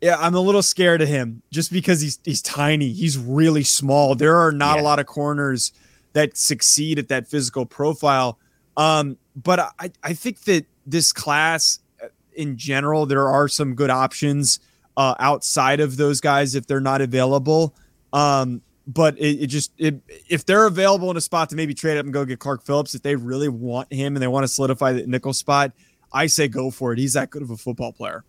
[0.00, 2.92] yeah, I'm a little scared of him just because he's he's tiny.
[2.92, 4.14] He's really small.
[4.14, 4.82] There are not yeah.
[4.82, 5.72] a lot of corners
[6.12, 8.38] that succeed at that physical profile.
[8.76, 13.90] Um, but I I think that this class uh, in general, there are some good
[13.90, 14.60] options
[14.96, 17.74] uh, outside of those guys if they're not available.
[18.12, 19.96] Um, but it, it just it,
[20.28, 22.94] if they're available in a spot to maybe trade up and go get Clark Phillips,
[22.94, 25.72] if they really want him and they want to solidify the nickel spot,
[26.12, 26.98] I say go for it.
[26.98, 28.24] He's that good of a football player.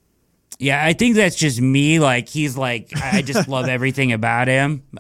[0.58, 2.00] Yeah, I think that's just me.
[2.00, 5.00] Like he's like I just love everything about him uh,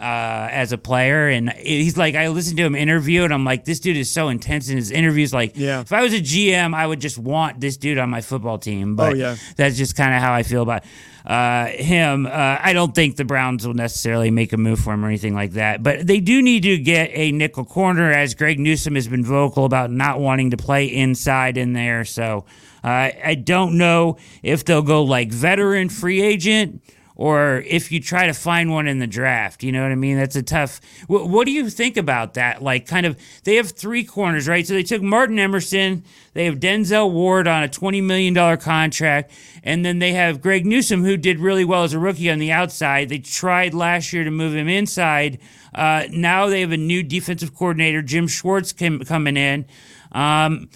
[0.51, 3.79] as a player, and he's like I listened to him interview, and I'm like, this
[3.79, 5.33] dude is so intense in his interviews.
[5.33, 5.81] Like, yeah.
[5.81, 8.95] if I was a GM, I would just want this dude on my football team.
[8.95, 9.35] But oh, yeah.
[9.55, 10.83] that's just kind of how I feel about
[11.25, 12.25] uh, him.
[12.25, 15.35] Uh, I don't think the Browns will necessarily make a move for him or anything
[15.35, 19.07] like that, but they do need to get a nickel corner, as Greg Newsome has
[19.07, 22.03] been vocal about not wanting to play inside in there.
[22.03, 22.45] So
[22.89, 26.81] I don't know if they'll go like veteran free agent
[27.15, 29.63] or if you try to find one in the draft.
[29.63, 30.17] You know what I mean?
[30.17, 30.81] That's a tough.
[31.07, 32.61] What, what, do you think about that?
[32.61, 34.67] Like, kind of, they have three corners, right?
[34.67, 39.31] So they took Martin Emerson, they have Denzel Ward on a $20 million contract,
[39.63, 42.51] and then they have Greg Newsome, who did really well as a rookie on the
[42.51, 43.07] outside.
[43.07, 45.39] They tried last year to move him inside.
[45.73, 49.65] Uh, now they have a new defensive coordinator, Jim Schwartz, coming in.
[50.11, 50.69] Um,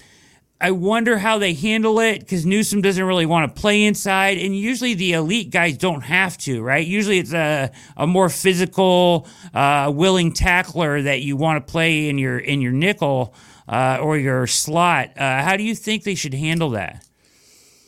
[0.61, 4.55] I wonder how they handle it because Newsome doesn't really want to play inside, and
[4.55, 6.85] usually the elite guys don't have to, right?
[6.85, 12.17] Usually it's a, a more physical, uh, willing tackler that you want to play in
[12.17, 13.33] your in your nickel
[13.69, 15.17] uh, or your slot.
[15.17, 17.05] Uh, how do you think they should handle that?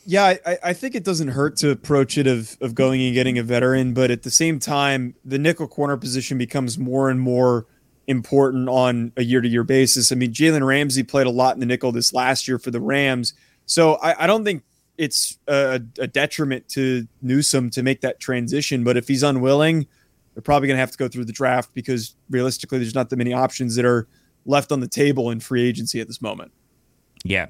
[0.06, 3.38] Yeah, I, I think it doesn't hurt to approach it of of going and getting
[3.38, 7.68] a veteran, but at the same time, the nickel corner position becomes more and more
[8.08, 10.12] important on a year to year basis.
[10.12, 12.82] I mean, Jalen Ramsey played a lot in the nickel this last year for the
[12.82, 13.34] Rams.
[13.66, 14.64] So I, I don't think
[14.98, 18.84] it's a, a, detriment to Newsome to make that transition.
[18.84, 19.88] But if he's unwilling,
[20.34, 23.18] they're probably going to have to go through the draft because realistically, there's not that
[23.18, 24.08] many options that are
[24.46, 26.52] left on the table in free agency at this moment.
[27.24, 27.48] Yeah.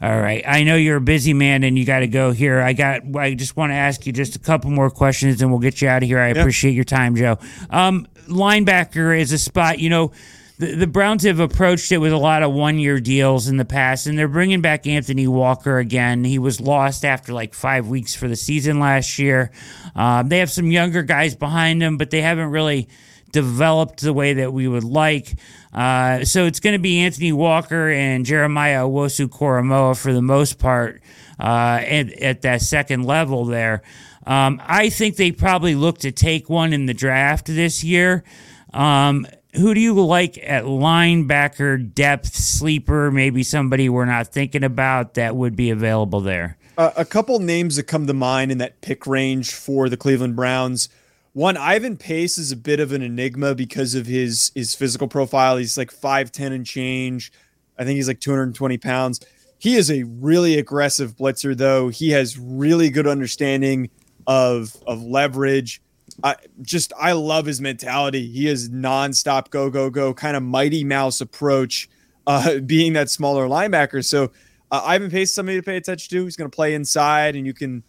[0.00, 0.42] All right.
[0.46, 2.60] I know you're a busy man and you got to go here.
[2.60, 3.02] I got.
[3.16, 5.88] I just want to ask you just a couple more questions and we'll get you
[5.88, 6.18] out of here.
[6.18, 6.40] I yeah.
[6.40, 7.38] appreciate your time, Joe.
[7.70, 9.78] Um, linebacker is a spot.
[9.78, 10.12] You know,
[10.58, 13.64] the, the Browns have approached it with a lot of one year deals in the
[13.64, 16.24] past, and they're bringing back Anthony Walker again.
[16.24, 19.50] He was lost after like five weeks for the season last year.
[19.94, 22.88] Um, they have some younger guys behind them, but they haven't really
[23.32, 25.34] developed the way that we would like.
[25.72, 30.58] Uh, so it's going to be Anthony Walker and Jeremiah Owusu Koramoah for the most
[30.58, 31.02] part
[31.38, 33.82] uh, at, at that second level there.
[34.26, 38.24] Um, I think they probably look to take one in the draft this year.
[38.72, 43.10] Um, who do you like at linebacker depth sleeper?
[43.10, 46.58] Maybe somebody we're not thinking about that would be available there.
[46.76, 50.36] Uh, a couple names that come to mind in that pick range for the Cleveland
[50.36, 50.90] Browns.
[51.36, 55.58] One, Ivan Pace is a bit of an enigma because of his his physical profile.
[55.58, 57.30] He's like 5'10 and change.
[57.78, 59.20] I think he's like 220 pounds.
[59.58, 61.90] He is a really aggressive blitzer, though.
[61.90, 63.90] He has really good understanding
[64.26, 65.82] of of leverage.
[66.24, 68.26] I just I love his mentality.
[68.26, 71.86] He is nonstop go go go, kind of mighty mouse approach,
[72.26, 74.02] uh, being that smaller linebacker.
[74.02, 74.32] So
[74.70, 76.24] uh, Ivan Pace is somebody to pay attention to.
[76.24, 77.82] He's going to play inside, and you can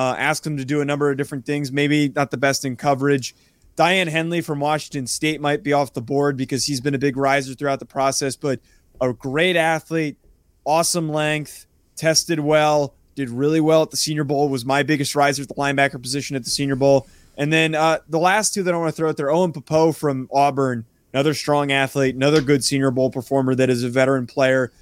[0.00, 1.70] uh, ask him to do a number of different things.
[1.70, 3.34] Maybe not the best in coverage.
[3.76, 7.18] Daiyan Henley from Washington State might be off the board because he's been a big
[7.18, 8.60] riser throughout the process, but
[8.98, 10.16] a great athlete,
[10.64, 15.42] awesome length, tested well, did really well at the Senior Bowl, was my biggest riser
[15.42, 17.06] at the linebacker position at the Senior Bowl.
[17.36, 19.92] And then uh, the last two that I want to throw out there Owen Pappoe
[19.92, 24.72] from Auburn, another strong athlete, another good Senior Bowl performer that is a veteran player.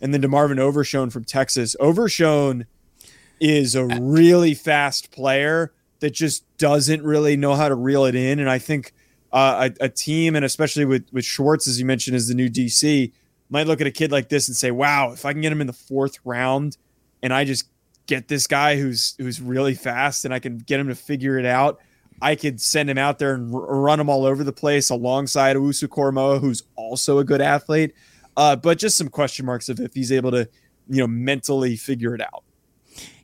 [0.00, 1.76] And then DeMarvion Overshown from Texas.
[1.78, 2.66] Overshown
[3.42, 8.38] is a really fast player that just doesn't really know how to reel it in.
[8.38, 8.92] And I think
[9.32, 12.48] uh, a, a, team, and especially with, with Schwartz, as you mentioned, as the new
[12.48, 13.10] DC,
[13.50, 15.60] might look at a kid like this and say, wow, if I can get him
[15.60, 16.76] in the fourth round
[17.20, 17.68] and I just
[18.06, 21.44] get this guy who's who's really fast and I can get him to figure it
[21.44, 21.80] out,
[22.20, 25.56] I could send him out there and r- run him all over the place alongside
[25.56, 27.92] Owusu-Koramoah, who's also a good athlete.
[28.36, 30.48] Uh, but just some question marks of if he's able to,
[30.88, 32.44] you know, mentally figure it out.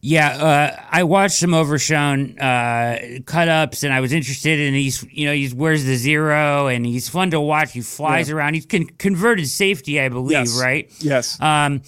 [0.00, 5.04] Yeah, uh, I watched some Overshown uh, cut ups, and I was interested in he's
[5.10, 7.72] you know he wears the zero, and he's fun to watch.
[7.72, 8.36] He flies yeah.
[8.36, 8.54] around.
[8.54, 10.60] He's con- converted safety, I believe, yes.
[10.60, 10.92] right?
[11.00, 11.40] Yes.
[11.40, 11.82] Um,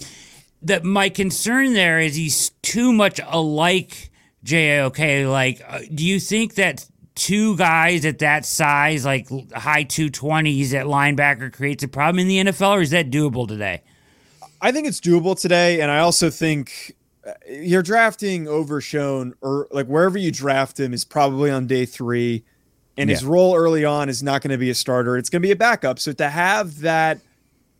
[0.63, 4.11] that my concern there is he's too much alike
[4.43, 5.27] JOK.
[5.27, 6.85] Like, uh, do you think that
[7.15, 12.27] two guys at that size, like high two twenties at linebacker, creates a problem in
[12.27, 13.83] the NFL, or is that doable today?
[14.61, 16.95] I think it's doable today, and I also think
[17.49, 22.43] you're drafting Overshown or like wherever you draft him is probably on day three,
[22.97, 23.15] and yeah.
[23.15, 25.17] his role early on is not going to be a starter.
[25.17, 25.99] It's going to be a backup.
[25.99, 27.19] So to have that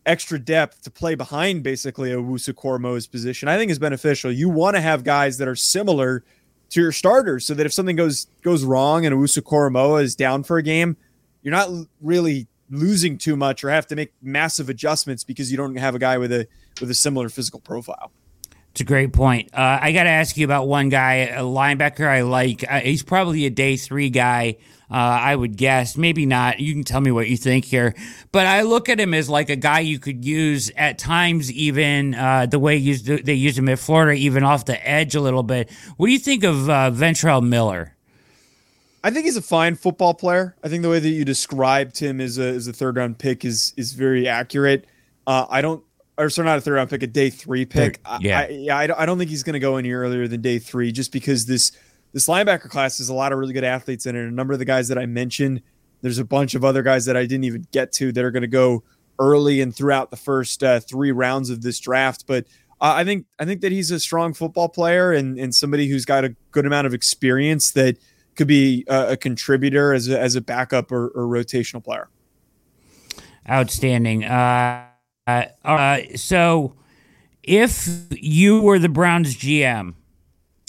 [0.06, 4.32] extra depth to play behind basically a Owusu-Koramoah's position, I think is beneficial.
[4.32, 6.24] You want to have guys that are similar
[6.70, 10.56] to your starters, so that if something goes goes wrong and Owusu-Koramoah is down for
[10.58, 10.96] a game,
[11.42, 11.68] you're not
[12.00, 15.98] really losing too much or have to make massive adjustments because you don't have a
[15.98, 16.46] guy with a
[16.80, 18.10] with a similar physical profile.
[18.72, 19.50] It's a great point.
[19.52, 22.64] Uh, I got to ask you about one guy, a linebacker I like.
[22.66, 24.56] Uh, he's probably a day three guy,
[24.90, 25.94] uh, I would guess.
[25.94, 26.58] Maybe not.
[26.58, 27.94] You can tell me what you think here.
[28.32, 32.14] But I look at him as like a guy you could use at times, even
[32.14, 35.42] uh, the way used, they use him at Florida, even off the edge a little
[35.42, 35.70] bit.
[35.98, 37.94] What do you think of uh, Ventrell Miller?
[39.04, 40.56] I think he's a fine football player.
[40.64, 43.44] I think the way that you described him as a, as a third round pick
[43.44, 44.86] is is very accurate.
[45.26, 45.84] Uh, I don't
[46.18, 48.00] or sorry, not a third round pick, a day three pick.
[48.20, 50.40] yeah, I, yeah, I don't, I don't think he's going to go any earlier than
[50.40, 51.72] day three, just because this
[52.12, 54.26] this linebacker class has a lot of really good athletes in it.
[54.26, 55.62] A number of the guys that I mentioned,
[56.02, 58.42] there's a bunch of other guys that I didn't even get to that are going
[58.42, 58.82] to go
[59.18, 62.24] early and throughout the first uh, three rounds of this draft.
[62.26, 62.44] But
[62.80, 66.04] uh, I think I think that he's a strong football player and and somebody who's
[66.04, 67.96] got a good amount of experience that
[68.34, 72.08] could be a, a contributor as a, as a backup or, or rotational player.
[73.48, 74.24] Outstanding.
[74.24, 74.91] Uh
[75.26, 76.74] uh, uh, so,
[77.42, 79.94] if you were the Browns GM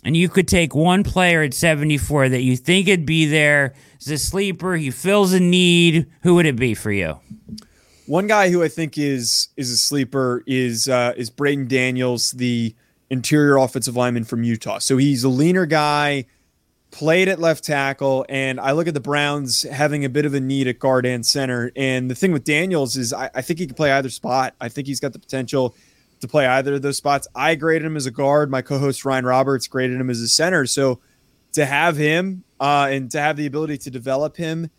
[0.03, 4.09] and you could take one player at 74 that you think would be there as
[4.09, 7.19] a sleeper, he fills a need, who would it be for you?
[8.05, 12.75] One guy who I think is is a sleeper is uh, is Braeden Daniels, the
[13.09, 14.79] interior offensive lineman from Utah.
[14.79, 16.25] So he's a leaner guy
[16.93, 20.39] played at left tackle, and I look at the Browns having a bit of a
[20.39, 21.71] need at guard and center.
[21.75, 24.53] And the thing with Daniels is I, I think he can play either spot.
[24.61, 25.75] I think he's got the potential
[26.21, 27.27] to play either of those spots.
[27.35, 28.51] I graded him as a guard.
[28.51, 30.67] My co-host Ryan Roberts graded him as a center.
[30.67, 30.99] So
[31.53, 34.69] to have him uh, and to have the ability to develop him,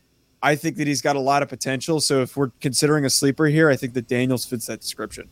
[0.40, 2.00] I think that he's got a lot of potential.
[2.00, 5.30] So if we're considering a sleeper here, I think that Daniels fits that description.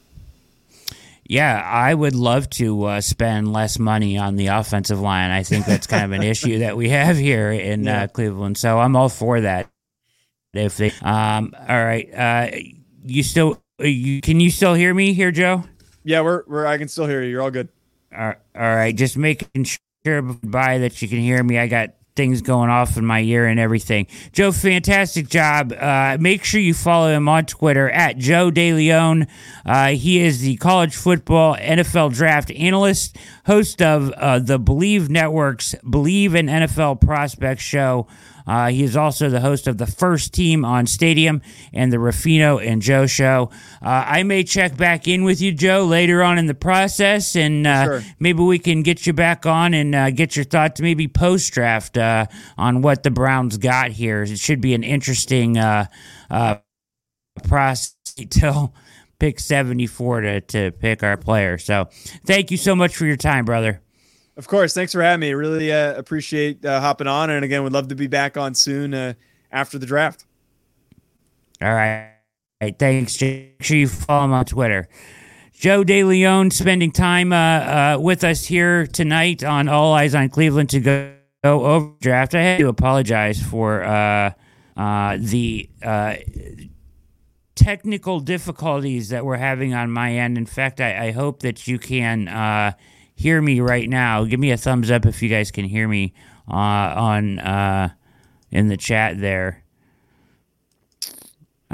[1.25, 5.31] Yeah, I would love to uh, spend less money on the offensive line.
[5.31, 8.03] I think that's kind of an issue that we have here in uh, yeah.
[8.03, 8.59] uh, Cleveland.
[8.59, 9.69] So I'm all for that.
[10.53, 12.51] If they, um, all right, uh,
[13.05, 15.65] you still, uh, you can you still hear me here, Joe?
[16.05, 17.31] Yeah, we're, we're I can still hear you.
[17.31, 17.69] You're all good.
[18.15, 19.67] all right, just making
[20.05, 21.59] sure by that you can hear me.
[21.59, 24.07] I got things going off in my ear and everything.
[24.33, 25.73] Joe, fantastic job.
[25.73, 29.29] Uh, make sure you follow him on Twitter at Joe DeLeone.
[29.65, 35.75] Uh, he is the college football NFL draft analyst, host of uh, the Bleav Network's
[35.85, 38.07] Bleav in NFL Prospect show.
[38.47, 42.59] Uh, he is also the host of the First Team on Stadium and the Ruffino
[42.59, 43.51] and Joe Show.
[43.81, 47.67] Uh, I may check back in with you, Joe, later on in the process, and
[47.67, 48.03] uh, Sure.
[48.19, 51.97] maybe we can get you back on and uh, get your thoughts, maybe post draft,
[51.99, 52.27] uh,
[52.59, 54.23] on what the Browns got here.
[54.23, 55.87] It should be an interesting uh,
[56.31, 56.57] uh,
[57.45, 57.97] process
[58.31, 58.75] till
[59.19, 61.59] pick 74 to, to pick our player.
[61.59, 61.89] So
[62.27, 63.81] thank you so much for your time, brother.
[64.37, 64.73] Of course.
[64.73, 65.35] Thanks for having me.
[65.35, 67.31] Really uh, appreciate uh, hopping on.
[67.31, 69.13] And again, would love to be back on soon uh,
[69.51, 70.25] after the draft.
[71.61, 72.15] All right.
[72.79, 73.21] Thanks.
[73.21, 74.89] Make sure you follow him on Twitter.
[75.53, 80.71] Joe DeLeone spending time uh, uh, with us here tonight on All Eyes on Cleveland
[80.71, 81.15] to go,
[81.45, 82.35] go over draft.
[82.35, 84.33] I had to apologize for uh,
[84.77, 85.69] the
[87.55, 90.39] technical difficulties that we're having on my end.
[90.39, 92.29] In fact, I, I hope that you can
[93.15, 94.25] hear me right now.
[94.25, 96.15] Give me a thumbs up if you guys can hear me
[96.49, 97.91] uh, on uh,
[98.51, 99.63] in the chat there.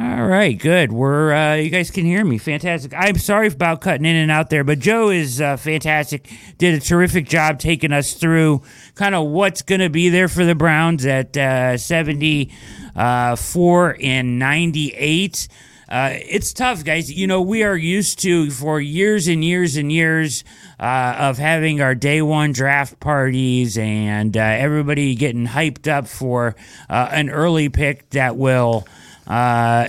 [0.00, 0.92] All right, good.
[0.92, 2.38] We're uh, you guys can hear me.
[2.38, 2.94] Fantastic.
[2.96, 6.30] I'm sorry about cutting in and out there, but Joe is uh, fantastic.
[6.56, 8.62] Did a terrific job taking us through
[8.94, 15.48] kind of what's going to be there for the Browns at uh, 74 and 98.
[15.88, 17.10] Uh, it's tough, guys.
[17.10, 20.44] You know, we are used to for years and years and years
[20.78, 26.56] uh, of having our day one draft parties and uh, everybody getting hyped up for
[26.90, 28.86] uh, an early pick that will
[29.26, 29.88] uh,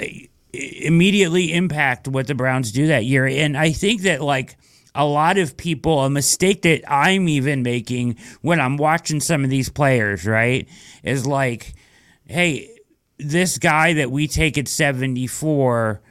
[0.54, 3.28] immediately impact what the Browns do that year.
[3.28, 4.56] And I think that, like,
[4.96, 9.50] a lot of people, a mistake that I'm even making when I'm watching some of
[9.50, 10.68] these players, right,
[11.04, 11.74] is like,
[12.26, 12.79] hey,
[13.20, 16.02] this guy that we take at 74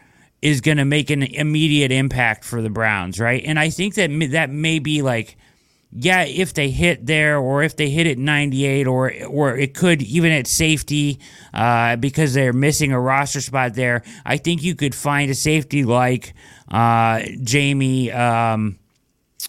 [0.40, 3.42] is going to make an immediate impact for the Browns, right?
[3.44, 5.36] And I think that that may be like
[5.90, 10.02] yeah, if they hit there or if they hit at 98 or or it could
[10.02, 11.18] even at safety
[11.54, 14.02] uh, because they're missing a roster spot there.
[14.24, 16.34] I think you could find a safety like
[16.70, 18.14] uh, Jammie.
[18.14, 18.78] Um,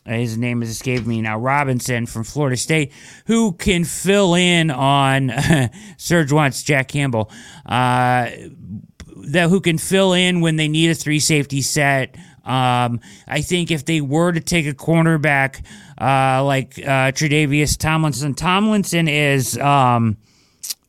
[0.06, 1.38] his name has escaped me now.
[1.38, 2.92] Robinson from Florida State,
[3.26, 5.32] who can fill in on
[5.98, 7.32] Serge wants Jack Campbell.
[7.66, 8.30] Uh,
[9.28, 12.16] that who can fill in when they need a three safety set.
[12.46, 15.64] Um, I think if they were to take a cornerback
[16.00, 20.18] uh, like uh, Tredavious Tomlinson, Tomlinson is um,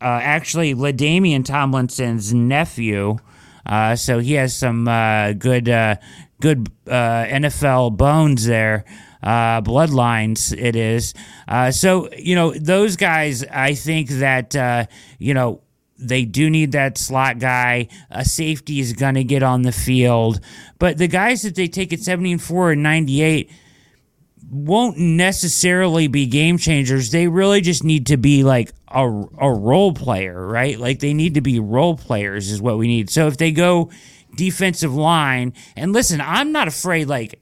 [0.01, 3.19] uh, actually LaDainian Tomlinson's nephew,
[3.67, 5.97] uh, so he has some uh, good uh,
[6.41, 8.84] good uh, NFL bones there.
[9.22, 11.12] Uh, bloodlines, it is.
[11.47, 13.45] Uh, so you know those guys.
[13.45, 14.86] I think that uh,
[15.18, 15.61] you know
[16.01, 17.88] they do need that slot guy.
[18.11, 20.41] A safety is going to get on the field.
[20.78, 23.51] But the guys that they take at 74 and 98
[24.51, 27.11] won't necessarily be game changers.
[27.11, 29.07] They really just need to be like a,
[29.38, 30.78] a role player, right?
[30.78, 33.11] Like they need to be role players, is what we need.
[33.11, 33.91] So if they go
[34.37, 37.41] defensive line, and listen, I'm not afraid, like,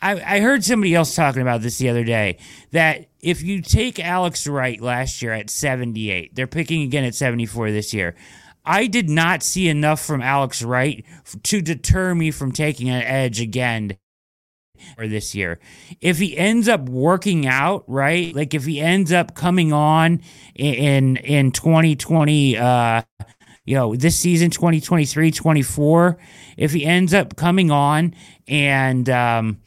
[0.00, 2.38] I, I heard somebody else talking about this the other day
[2.70, 7.72] that if you take Alex Wright last year at 78, they're picking again at 74
[7.72, 8.14] this year.
[8.64, 11.04] I did not see enough from Alex Wright
[11.42, 13.96] to deter me from taking an edge again
[14.96, 15.58] or this year.
[16.00, 18.34] If he ends up working out, right?
[18.34, 20.20] Like if he ends up coming on
[20.54, 23.02] in in 2020 uh
[23.68, 26.18] you know, this season 2023, 24,
[26.56, 28.14] if he ends up coming on
[28.46, 29.60] and um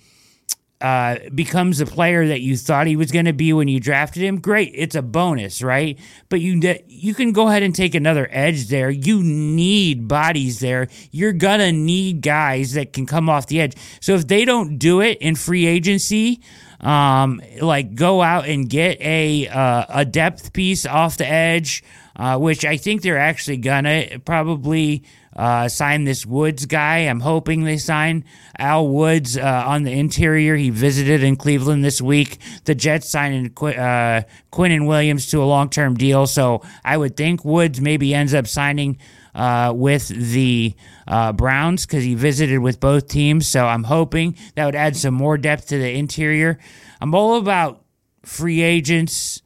[0.82, 4.24] uh, becomes the player that you thought he was going to be when you drafted
[4.24, 4.72] him, great.
[4.74, 5.99] It's a bonus, right?
[6.28, 8.89] But you you can go ahead and take another edge there.
[8.89, 10.88] You need bodies there.
[11.12, 13.76] You're gonna need guys that can come off the edge.
[13.99, 16.41] So if they don't do it in free agency,
[16.82, 21.84] um, like go out and get a uh, a depth piece off the edge,
[22.16, 25.04] uh, which I think they're actually gonna probably
[25.36, 27.00] uh, sign this Woods guy.
[27.00, 28.26] I'm hoping they sign
[28.58, 30.56] Al Woods uh, on the interior.
[30.56, 32.40] He visited in Cleveland this week.
[32.66, 37.16] The Jets signed Qu- uh, Quinnen Williams to a long term deal, so I would
[37.16, 38.98] think Woods maybe ends up signing.
[39.34, 40.76] Uh, with the
[41.08, 43.48] uh, Browns because he visited with both teams.
[43.48, 46.60] So I'm hoping that would add some more depth to the interior.
[47.00, 47.82] I'm all about
[48.24, 49.42] free agents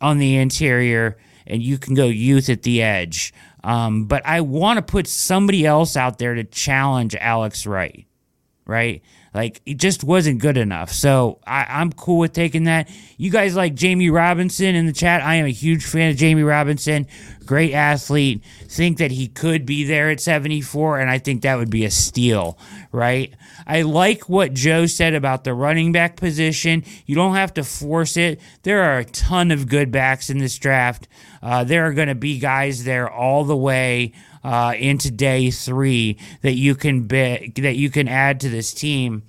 [0.00, 3.32] on the interior, and you can go youth at the edge.
[3.64, 8.06] Um, but I want to put somebody else out there to challenge Alex Wright,
[8.66, 9.02] right?
[9.34, 10.92] Like it just wasn't good enough.
[10.92, 12.90] So I, I'm cool with taking that.
[13.16, 15.22] You guys like Jammie Robinson in the chat.
[15.22, 17.06] I am a huge fan of Jammie Robinson.
[17.46, 18.42] Great athlete.
[18.68, 21.90] Think that he could be there at 74, and I think that would be a
[21.90, 22.58] steal,
[22.92, 23.34] right?
[23.66, 26.84] I like what Joe said about the running back position.
[27.06, 28.40] You don't have to force it.
[28.62, 31.08] There are a ton of good backs in this draft.
[31.42, 34.12] Uh, there are going to be guys there all the way
[34.44, 39.22] uh, into day three that you can be, that you can add to this team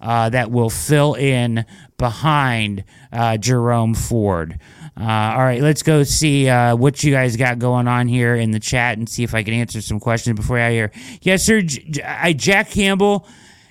[0.00, 1.64] uh, that will fill in
[1.96, 4.58] behind uh, Jerome Ford.
[4.96, 8.50] Uh, all right, let's go see uh, what you guys got going on here in
[8.50, 10.92] the chat and see if I can answer some questions before I hear.
[11.22, 11.62] Yes, sir.
[11.62, 13.26] Jack Campbell.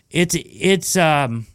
[0.10, 1.48] It's it's um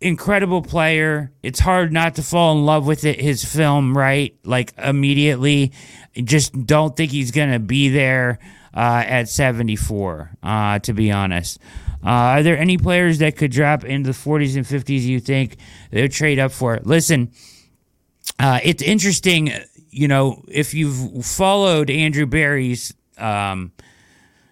[0.00, 1.32] incredible player.
[1.42, 3.20] It's hard not to fall in love with it.
[3.20, 4.36] His film, right?
[4.44, 5.72] Like immediately.
[6.24, 8.38] Just don't think he's gonna be there
[8.74, 10.30] uh, at 74.
[10.42, 11.58] Uh, to be honest.
[12.02, 15.56] Uh, are there any players that could drop into the 40s and 50s you think
[15.90, 16.80] they'll trade up for?
[16.82, 17.30] Listen,
[18.38, 19.52] uh, it's interesting,
[19.90, 22.94] you know, if you've followed Andrew Berry's.
[23.18, 23.72] um,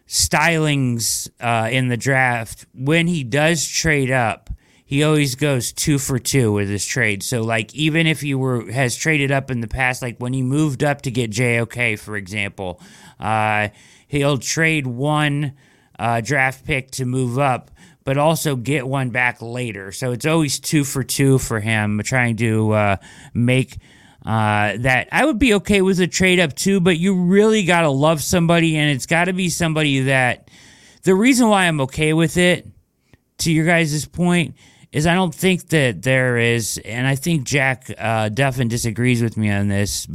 [0.08, 4.47] stylings uh, in the draft, when he does trade up,
[4.88, 7.22] he always goes two for two with his trade.
[7.22, 10.40] So, like, even if he were has traded up in the past, like when he
[10.40, 12.80] moved up to get JOK, for example,
[13.20, 13.68] uh,
[14.06, 15.52] he'll trade one
[15.98, 17.70] uh, draft pick to move up,
[18.02, 19.92] but also get one back later.
[19.92, 22.96] So it's always two for two for him, trying to uh,
[23.34, 23.76] make
[24.24, 25.08] uh, that.
[25.12, 28.22] I would be okay with a trade up too, but you really got to love
[28.22, 30.50] somebody, and it's got to be somebody that.
[31.02, 32.66] The reason why I'm okay with it,
[33.38, 34.54] to your guys' point,
[34.92, 39.36] is I don't think that there is, and I think Jack uh, Duffin disagrees with
[39.36, 40.06] me on this.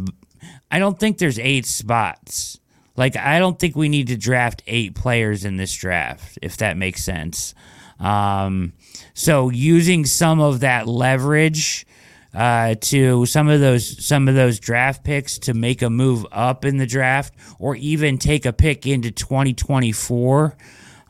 [0.72, 2.60] I don't think there's eight spots.
[2.96, 6.78] Like, I don't think we need to draft eight players in this draft, if that
[6.78, 7.56] makes sense.
[8.00, 8.74] Um,
[9.14, 11.86] so using some of that leverage
[12.34, 16.66] uh, to some of those some of those draft picks to make a move up
[16.66, 20.58] in the draft, or even take a pick into 2024,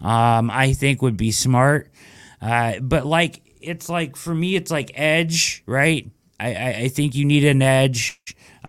[0.01, 1.89] um, I think would be smart.
[2.41, 6.09] Uh, but like it's like for me, it's like edge, right?
[6.39, 8.19] I, I, I think you need an edge.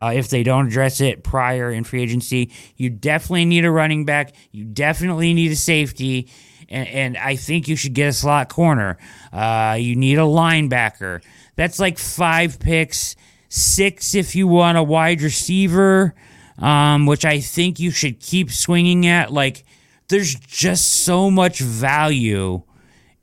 [0.03, 4.05] Uh, if they don't address it prior in free agency, you definitely need a running
[4.05, 4.35] back.
[4.51, 6.29] You definitely need a safety,
[6.69, 8.99] and, and I think you should get a slot corner.
[9.33, 11.23] Uh, you need a linebacker.
[11.57, 13.17] That's like five picks,
[13.49, 16.15] six if you want a wide receiver,
[16.59, 19.33] um, which I think you should keep swinging at.
[19.33, 19.65] Like,
[20.09, 22.63] there's just so much value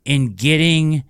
[0.04, 1.04] in getting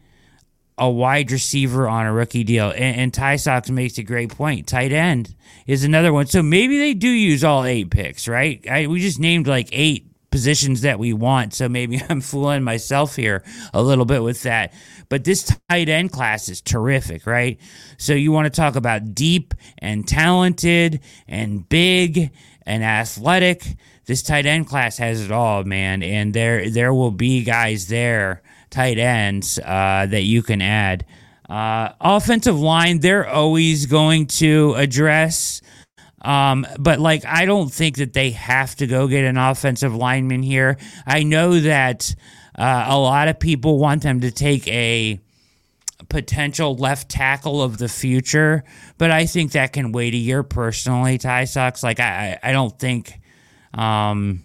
[0.82, 2.70] a wide receiver on a rookie deal.
[2.70, 4.66] And, and Ty Sox makes a great point.
[4.66, 6.26] Tight end is another one.
[6.26, 8.60] So maybe they do use all eight picks, right?
[8.68, 11.54] I, we just named like eight positions that we want.
[11.54, 14.74] So maybe I'm fooling myself here a little bit with that.
[15.08, 17.60] But this tight end class is terrific, right?
[17.96, 22.32] So you want to talk about deep and talented and big
[22.66, 23.76] and athletic.
[24.06, 26.02] This tight end class has it all, man.
[26.02, 28.42] And there there will be guys there,
[28.72, 31.06] tight ends, uh, that you can add.
[31.48, 35.60] Uh, offensive line, they're always going to address.
[36.22, 40.42] Um, but like, I don't think that they have to go get an offensive lineman
[40.42, 40.78] here.
[41.06, 42.14] I know that
[42.56, 45.20] uh, a lot of people want them to take a
[46.08, 48.64] potential left tackle of the future,
[48.98, 51.18] but I think that can wait a year personally.
[51.18, 53.18] Ty Sox, like I, I don't think,
[53.74, 54.42] um,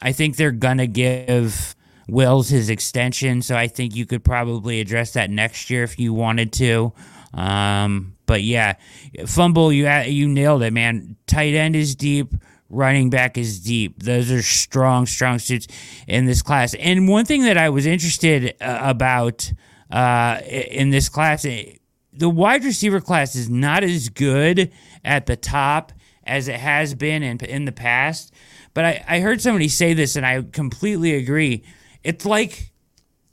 [0.00, 1.74] I think they're gonna give
[2.08, 6.14] Wills his extension, so I think you could probably address that next year if you
[6.14, 6.92] wanted to.
[7.34, 8.74] Um, but yeah,
[9.26, 11.16] fumble you you nailed it, man.
[11.26, 12.34] Tight end is deep
[12.70, 14.02] running back is deep.
[14.02, 15.66] Those are strong, strong suits
[16.06, 16.74] in this class.
[16.74, 19.52] And one thing that I was interested uh, about
[19.90, 21.74] uh, in this class, eh,
[22.12, 24.72] the wide receiver class is not as good
[25.04, 25.92] at the top
[26.24, 28.32] as it has been in, in the past.
[28.74, 31.64] But I, I heard somebody say this, and I completely agree.
[32.08, 32.72] It's like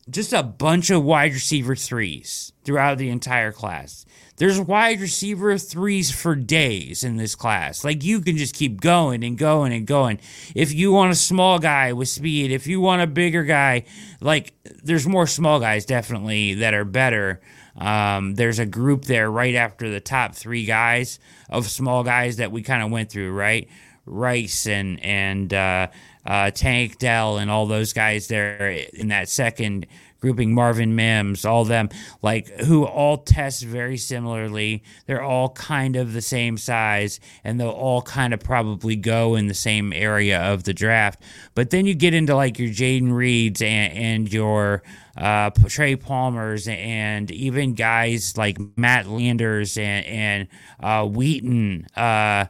[0.09, 4.05] just a bunch of wide receiver threes throughout the entire class.
[4.35, 7.85] There's wide receiver threes for days in this class.
[7.85, 10.19] Like you can just keep going and going and going.
[10.53, 13.85] If you want a small guy with speed, if you want a bigger guy,
[14.19, 14.51] like
[14.83, 17.39] there's more small guys definitely that are better.
[17.77, 21.17] Um, there's a group there right after the top three guys
[21.49, 23.69] of small guys that we kind of went through, right?
[24.05, 25.87] Rice and and uh,
[26.25, 29.87] uh, Tank Dell and all those guys there in that second
[30.25, 31.87] grouping Marvin Mims, all them,
[32.23, 34.81] like who all test very similarly.
[35.05, 39.45] They're all kind of the same size, and they'll all kind of probably go in
[39.45, 41.21] the same area of the draft.
[41.53, 44.81] But then you get into like your Jayden Reeds and, and your
[45.15, 50.47] uh, Trey Palmers and even guys like Matt Landers and, and
[50.79, 51.85] uh, Wheaton.
[51.95, 52.45] Uh,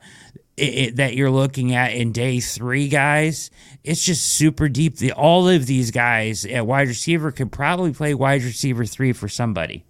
[0.58, 3.52] it, it, that you're looking at in day three, guys,
[3.84, 4.98] it's just super deep.
[4.98, 9.28] The, all of these guys at wide receiver could probably play wide receiver three for
[9.28, 9.84] somebody.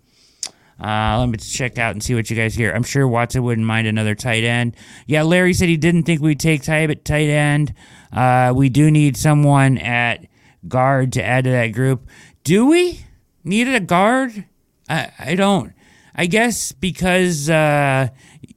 [0.77, 2.71] Uh, let me check out and see what you guys hear.
[2.73, 4.75] I'm sure Watson wouldn't mind another tight end.
[5.07, 7.73] Yeah, Larry said he didn't think we'd take tight, tight end.
[8.11, 10.25] Uh, we do need someone at
[10.67, 12.07] guard to add to that group.
[12.43, 13.05] Do we
[13.43, 14.45] need a guard?
[14.89, 15.73] I, I don't.
[16.13, 18.09] I guess because uh,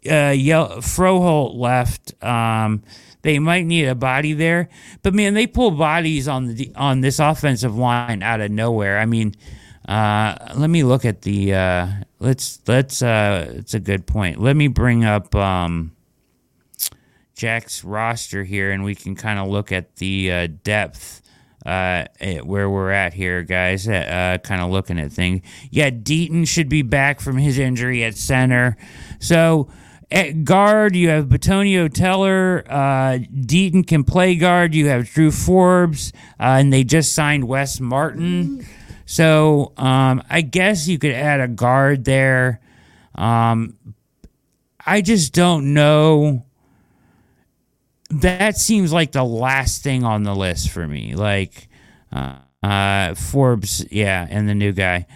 [0.08, 2.22] uh, Froholdt left.
[2.22, 2.82] Um,
[3.22, 4.68] they might need a body there,
[5.02, 8.98] but man, they pull bodies on the on this offensive line out of nowhere.
[8.98, 9.34] I mean,
[9.88, 11.54] uh, let me look at the.
[11.54, 11.88] Uh,
[12.20, 13.02] let's let's.
[13.02, 14.40] Uh, it's a good point.
[14.40, 15.92] Let me bring up um,
[17.34, 21.22] Jack's roster here, and we can kind of look at the uh, depth.
[21.66, 22.06] Uh,
[22.44, 23.86] where we're at here, guys.
[23.86, 25.42] Uh, kind of looking at things.
[25.70, 28.76] Yeah, Deaton should be back from his injury at center.
[29.18, 29.68] So
[30.10, 32.64] at guard, you have Batonio Teller.
[32.66, 34.74] Uh, Deaton can play guard.
[34.74, 38.66] You have Drew Forbes, uh, and they just signed Wes Martin.
[39.04, 42.60] So um, I guess you could add a guard there.
[43.14, 43.76] Um,
[44.84, 46.44] I just don't know.
[48.10, 51.14] That seems like the last thing on the list for me.
[51.14, 51.68] Like
[52.10, 55.06] uh, uh Forbes, yeah, and the new guy.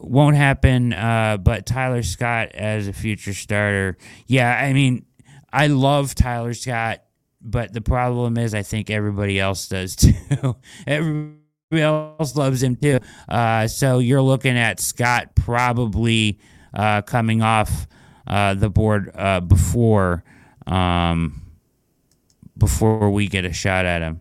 [0.00, 0.92] Won't happen.
[0.92, 3.96] Uh, but Tyler Scott as a future starter,
[4.26, 4.56] yeah.
[4.56, 5.04] I mean,
[5.52, 7.02] I love Tyler Scott,
[7.40, 10.56] but the problem is, I think everybody else does too.
[10.86, 11.38] everybody
[11.72, 12.98] else loves him too.
[13.28, 16.38] Uh, so you're looking at Scott probably
[16.74, 17.86] uh, coming off
[18.26, 20.22] uh, the board uh, before
[20.66, 21.42] um,
[22.56, 24.20] before we get a shot at him.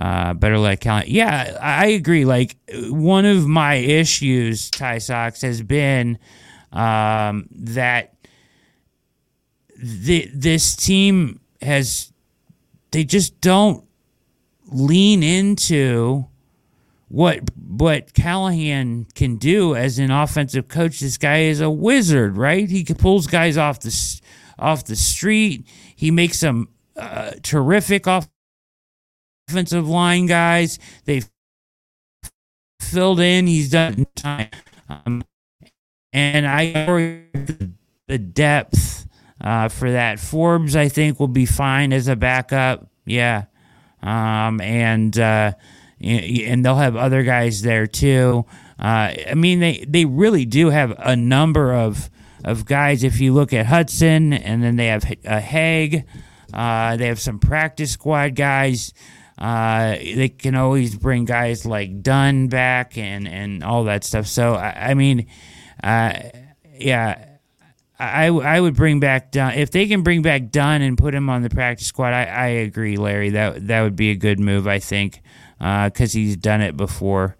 [0.00, 1.08] Uh, better let count.
[1.08, 2.24] Yeah, I agree.
[2.24, 6.18] Like one of my issues, Ty Sox, has been
[6.72, 8.14] um, that
[9.76, 12.12] the, this team has
[12.90, 13.84] they just don't
[14.70, 16.26] lean into
[17.08, 21.00] what what Callahan can do as an offensive coach.
[21.00, 22.68] This guy is a wizard, right?
[22.68, 24.20] He pulls guys off the
[24.58, 25.66] off the street.
[25.96, 28.28] He makes them uh, terrific off
[29.48, 30.78] offensive line guys.
[31.04, 31.28] They've
[32.80, 33.46] filled in.
[33.46, 34.50] He's done time.
[34.88, 35.24] Um,
[36.12, 37.22] and I
[38.06, 39.06] the depth
[39.40, 40.18] uh, for that.
[40.18, 42.88] Forbes, I think, will be fine as a backup.
[43.04, 43.44] Yeah.
[44.02, 45.52] Um, and uh,
[46.00, 48.46] and they'll have other guys there too.
[48.78, 52.10] Uh, I mean, they, they really do have a number of
[52.44, 53.02] of guys.
[53.02, 56.04] If you look at Hudson, and then they have a uh, Haeg.
[56.52, 58.94] Uh, they have some practice squad guys.
[59.38, 64.26] Uh, they can always bring guys like Dunn back and, and all that stuff.
[64.26, 65.28] So I, I mean,
[65.82, 66.12] uh,
[66.76, 67.24] yeah,
[67.98, 71.30] I, I would bring back Dunn if they can bring back Dunn and put him
[71.30, 72.12] on the practice squad.
[72.12, 73.30] I, I agree, Larry.
[73.30, 74.66] That that would be a good move.
[74.66, 75.22] I think
[75.58, 77.36] because uh, he's done it before.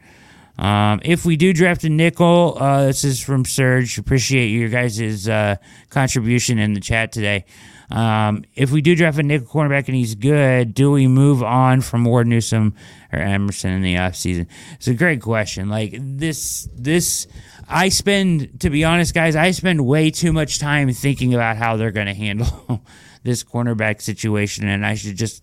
[0.59, 3.96] Um, if we do draft a nickel, uh, this is from Serge.
[3.96, 5.57] Appreciate your guys' uh,
[5.88, 7.44] contribution in the chat today.
[7.91, 11.80] Um, if we do draft a nickel cornerback and he's good, do we move on
[11.80, 12.74] from Ward Newsome
[13.12, 14.47] or Emerson in the offseason?
[14.74, 15.68] It's a great question.
[15.68, 17.26] Like this, this,
[17.66, 21.76] I spend, to be honest, guys, I spend way too much time thinking about how
[21.76, 22.82] they're going to handle
[23.22, 25.43] this cornerback situation, and I should just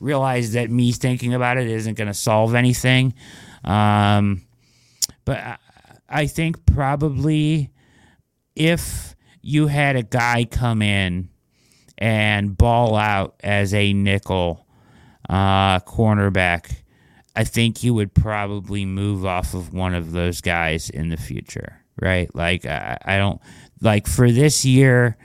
[0.00, 3.14] realize that me thinking about it isn't going to solve anything.
[3.64, 4.42] Um,
[5.24, 5.56] but I,
[6.08, 7.70] I think probably
[8.56, 11.28] if you had a guy come in
[11.98, 14.66] and ball out as a nickel
[15.28, 16.82] uh, cornerback,
[17.36, 21.80] I think you would probably move off of one of those guys in the future,
[22.00, 22.32] right?
[22.34, 23.40] Like, I, I don't
[23.80, 25.16] like for this year,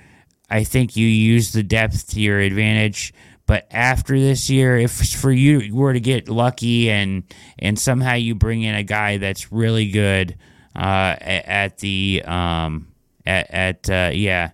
[0.50, 3.14] I think you use the depth to your advantage.
[3.46, 7.24] But after this year, if for you were to get lucky and
[7.58, 10.36] and somehow you bring in a guy that's really good
[10.76, 12.90] uh, at, at, the um,
[13.26, 14.52] at, at uh, yeah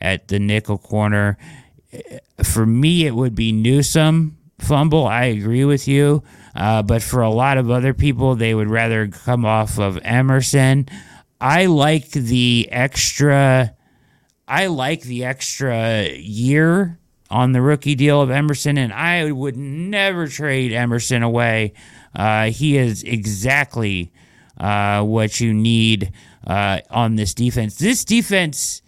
[0.00, 1.36] at the nickel corner,
[2.42, 5.06] for me, it would be Newsome fumble.
[5.06, 6.22] I agree with you.
[6.54, 10.88] Uh, but for a lot of other people, they would rather come off of Emerson.
[11.40, 13.74] I like the extra.
[14.48, 16.98] I like the extra year
[17.30, 21.74] on the rookie deal of Emerson, and I would never trade Emerson away
[22.14, 24.12] Uh, he is exactly
[24.58, 26.12] uh, what you need
[26.46, 27.76] uh, on this defense.
[27.76, 28.82] This defense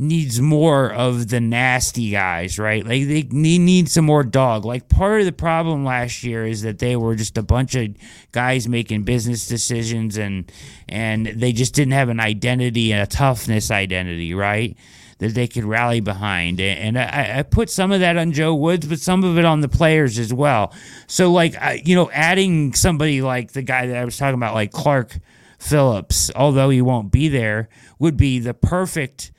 [0.00, 2.84] needs more of the nasty guys, right?
[2.86, 4.64] Like they need some more dog.
[4.64, 7.94] Like part of the problem last year is that they were just a bunch of
[8.32, 10.50] guys making business decisions and
[10.88, 14.74] and they just didn't have an identity and a toughness identity, right?
[15.18, 16.60] That they could rally behind.
[16.60, 19.60] And I, I put some of that on Joe Woods, but some of it on
[19.60, 20.72] the players as well.
[21.08, 24.72] So like you know, adding somebody like the guy that I was talking about, like
[24.72, 25.18] Clark
[25.58, 29.30] Phillips, although he won't be there, would be the perfect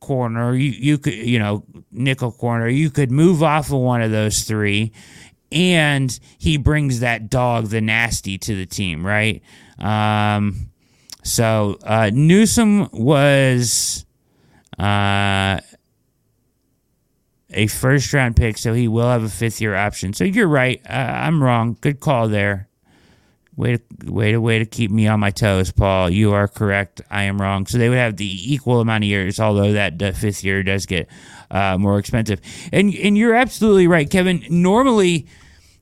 [0.00, 4.10] corner, you, you could, you know, nickel corner, you could move off of one of
[4.10, 4.92] those three,
[5.52, 9.42] and he brings that dog, the nasty, to the team, right?
[9.78, 10.70] Um,
[11.22, 14.06] so uh, Newsome was
[14.78, 15.60] uh,
[17.50, 20.12] a first round pick, so he will have a fifth year option.
[20.12, 20.80] So you're right.
[20.88, 21.76] Uh, I'm wrong.
[21.80, 22.69] Good call there.
[23.60, 26.08] Way to way to way to keep me on my toes, Paul.
[26.08, 27.02] You are correct.
[27.10, 27.66] I am wrong.
[27.66, 31.10] So they would have the equal amount of years, although that fifth year does get
[31.50, 32.40] uh, more expensive.
[32.72, 34.42] And and you're absolutely right, Kevin.
[34.48, 35.26] Normally,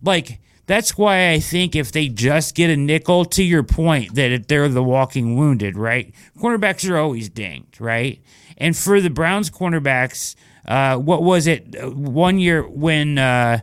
[0.03, 4.49] like that's why I think if they just get a nickel, to your point, that
[4.49, 6.13] they're the walking wounded, right?
[6.37, 8.21] Cornerbacks are always dinged, right?
[8.57, 10.35] And for the Browns cornerbacks,
[10.67, 11.77] uh, what was it?
[11.95, 13.61] One year when uh,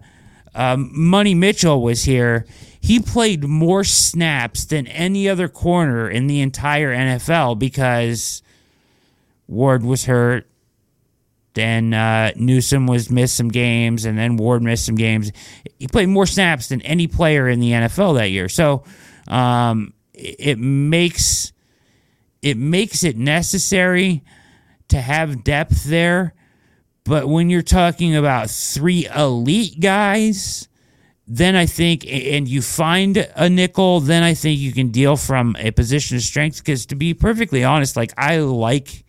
[0.56, 2.46] um, Money Mitchell was here
[2.86, 8.44] he played more snaps than any other corner in the entire NFL because
[9.48, 10.46] Ward was hurt.
[11.56, 15.32] Then uh, Newsome was missed some games, and then Ward missed some games.
[15.80, 18.48] He played more snaps than any player in the NFL that year.
[18.48, 18.84] So
[19.28, 21.54] um, it makes
[22.44, 24.24] it makes it necessary
[24.90, 26.36] to have depth there.
[27.04, 30.68] But when you're talking about three elite guys,
[31.28, 35.56] then I think, and you find a nickel, then I think you can deal from
[35.60, 36.60] a position of strength.
[36.60, 39.04] Because to be perfectly honest, like I like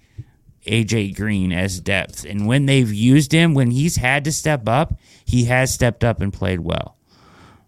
[0.66, 4.94] AJ Green as depth, and when they've used him, when he's had to step up,
[5.26, 6.96] he has stepped up and played well.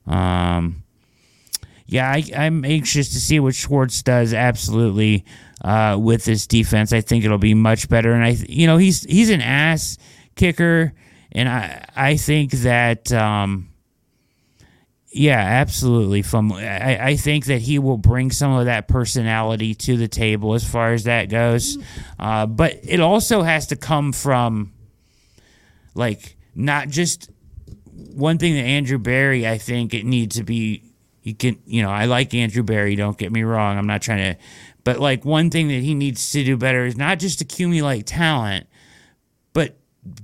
[0.06, 0.82] Um,
[1.86, 4.32] yeah, I, am anxious to see what Schwartz does.
[4.32, 5.26] Absolutely,
[5.62, 8.12] uh, with this defense, I think it'll be much better.
[8.14, 9.98] And I, you know, he's he's an ass
[10.36, 10.94] kicker,
[11.32, 13.12] and I I think that.
[13.12, 13.67] Um,
[15.10, 16.22] yeah, absolutely.
[16.22, 20.54] From I, I, think that he will bring some of that personality to the table
[20.54, 21.78] as far as that goes,
[22.18, 24.72] uh, but it also has to come from
[25.94, 27.30] like not just
[28.14, 29.48] one thing that Andrew Berry.
[29.48, 30.82] I think it needs to be.
[31.22, 32.94] You can, you know, I like Andrew Berry.
[32.94, 33.78] Don't get me wrong.
[33.78, 34.40] I'm not trying to,
[34.84, 38.66] but like one thing that he needs to do better is not just accumulate talent,
[39.54, 39.76] but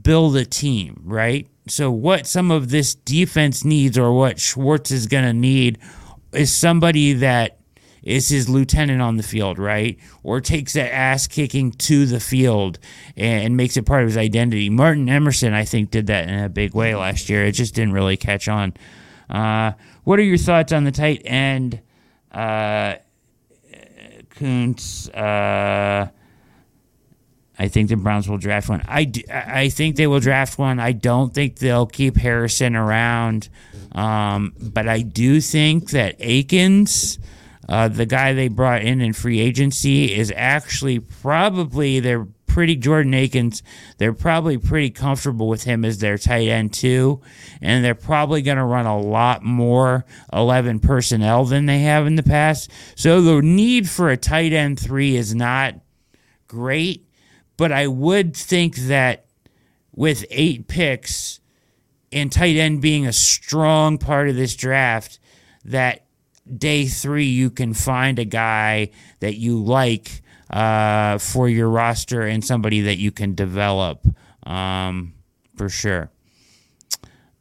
[0.03, 1.01] build a team.
[1.05, 5.79] Right so what some of this defense needs or what Schwartz is going to need
[6.33, 7.59] is somebody that
[8.03, 9.99] is his lieutenant on the field, right?
[10.23, 12.79] Or takes that ass kicking to the field
[13.17, 14.69] and makes it part of his identity.
[14.69, 17.45] Martin Emerson, I think, did that in a big way last year.
[17.47, 18.75] It just didn't really catch on.
[19.31, 19.73] Uh,
[20.05, 21.81] what are your thoughts on the tight end?
[22.31, 22.97] Uh,
[24.29, 26.09] Kuntz, uh,
[27.59, 28.83] I think the Browns will draft one.
[28.87, 30.81] I, do, I think they will draft one.
[30.81, 33.49] I don't think they'll keep Harrison around.
[33.93, 37.19] Um, but I do think that Akins,
[37.69, 43.15] uh, the guy they brought in in free agency, is actually probably they're pretty Jordan
[43.15, 43.63] Akins.
[43.99, 47.21] They're probably pretty comfortable with him as their tight end too,
[47.61, 52.17] and they're probably going to run a lot more eleven personnel than they have in
[52.17, 52.71] the past.
[52.97, 55.75] So the need for a tight end three is not
[56.49, 57.04] great
[57.57, 59.27] but I would think that
[59.95, 61.41] with eight picks
[62.13, 65.19] and tight end being a strong part of this draft,
[65.65, 66.05] that
[66.57, 68.91] day three you can find a guy
[69.21, 74.07] that you like uh, for your roster and somebody that you can develop
[74.45, 75.15] um,
[75.57, 76.11] for sure.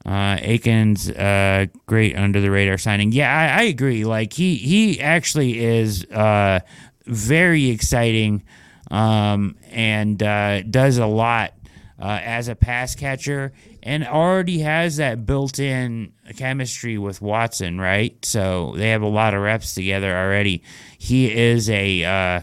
[0.05, 3.13] Uh, Akins, uh, great under the radar signing.
[3.13, 4.03] Yeah, I, I, agree.
[4.03, 6.59] Like he he actually is uh,
[7.05, 8.43] very exciting
[8.91, 11.53] um, and uh, does a lot
[11.99, 18.23] uh, as a pass catcher and already has that built in chemistry with Watson, right?
[18.25, 20.63] So they have a lot of reps together already.
[20.97, 22.41] He is a uh,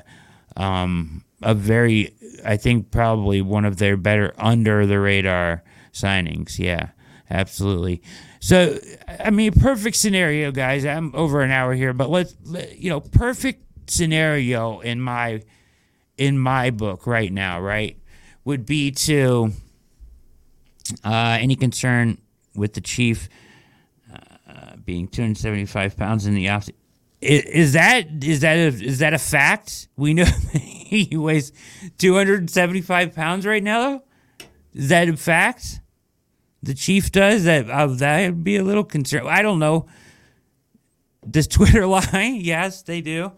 [0.56, 2.14] um, a very,
[2.44, 5.62] I think, probably one of their better under the radar
[5.92, 6.58] signings.
[6.58, 6.90] Yeah,
[7.30, 8.02] absolutely.
[8.40, 8.78] So,
[9.08, 10.84] I mean, perfect scenario, guys.
[10.84, 12.34] I'm over an hour here, but let's,
[12.76, 15.42] you know, perfect scenario in my
[16.20, 17.96] in my book right now, right,
[18.44, 19.52] would be to
[21.02, 22.18] uh, any concern
[22.54, 23.28] with the chief
[24.12, 26.68] uh, being 275 pounds in the off.
[27.22, 29.88] Is, is that is that a, is that a fact?
[29.96, 31.52] We know he weighs
[31.96, 34.02] 275 pounds right now.
[34.74, 35.80] Is that a fact?
[36.62, 37.70] The chief does that.
[37.70, 39.26] Uh, that'd be a little concern.
[39.26, 39.86] I don't know.
[41.28, 42.38] Does Twitter lie?
[42.38, 43.32] yes, they do.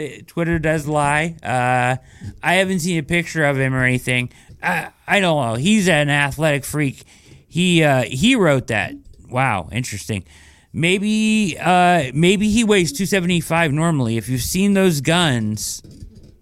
[0.00, 1.36] They, Twitter does lie.
[1.42, 1.96] Uh,
[2.42, 4.30] I haven't seen a picture of him or anything.
[4.62, 5.54] I, I don't know.
[5.56, 7.04] He's an athletic freak.
[7.46, 8.94] He uh, he wrote that.
[9.28, 10.24] Wow, interesting.
[10.72, 14.16] Maybe uh, maybe he weighs 275 normally.
[14.16, 15.82] If you've seen those guns,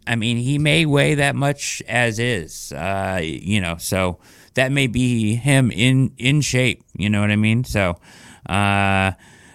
[0.07, 2.71] I mean, he may weigh that much as is.
[2.71, 4.21] Uh, you know, so
[4.55, 6.85] that may be him in in shape.
[6.97, 7.65] You know what I mean?
[7.65, 7.99] So,
[8.49, 9.13] uh,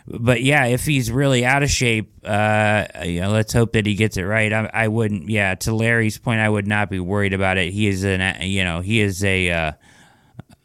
[0.08, 3.96] but yeah, if he's really out of shape, uh, you know, let's hope that he
[3.96, 4.52] gets it right.
[4.52, 5.30] I, I, wouldn't.
[5.30, 7.72] Yeah, to Larry's point, I would not be worried about it.
[7.72, 9.72] He is an, you know, he is a uh,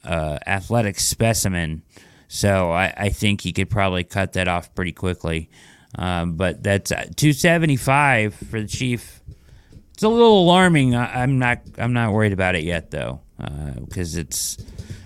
[0.04, 1.82] uh, athletic specimen.
[2.26, 5.50] So I, I, think he could probably cut that off pretty quickly.
[5.94, 9.20] Um, but that's uh, 275 for the Chief.
[9.94, 10.94] It's a little alarming.
[10.94, 11.60] I, am not.
[11.78, 14.58] I'm not worried about it yet, though, because uh, it's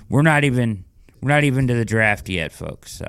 [0.08, 0.84] we're not even
[1.20, 2.92] we're not even to the draft yet, folks.
[2.92, 3.06] So,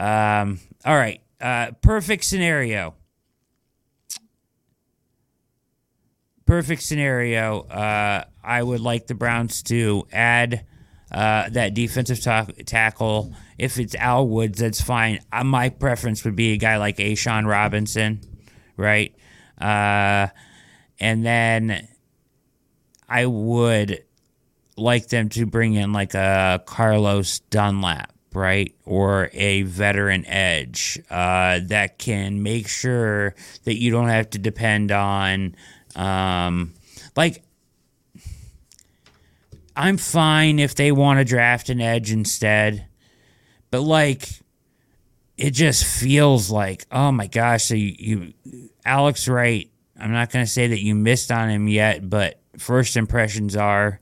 [0.00, 1.20] um, all right.
[1.40, 2.94] Uh, perfect scenario.
[6.46, 7.60] Perfect scenario.
[7.60, 10.66] Uh, I would like the Browns to add
[11.12, 13.34] uh, that defensive ta- tackle.
[13.58, 15.20] If it's Al Woods, that's fine.
[15.32, 18.20] Uh, my preference would be a guy like A'Shawn Robinson,
[18.76, 19.14] right?
[19.60, 20.28] Uh,
[20.98, 21.88] and then
[23.08, 24.04] I would
[24.76, 28.74] like them to bring in like a Carlos Dunlap, right?
[28.84, 34.92] Or a veteran edge uh, that can make sure that you don't have to depend
[34.92, 35.56] on,
[35.96, 36.74] um,
[37.16, 37.42] like,
[39.76, 42.86] I'm fine if they want to draft an edge instead.
[43.70, 44.28] But like
[45.40, 50.44] it just feels like, oh my gosh, so you, you Alex Wright, I'm not going
[50.44, 54.00] to say that you missed on him yet, but first impressions are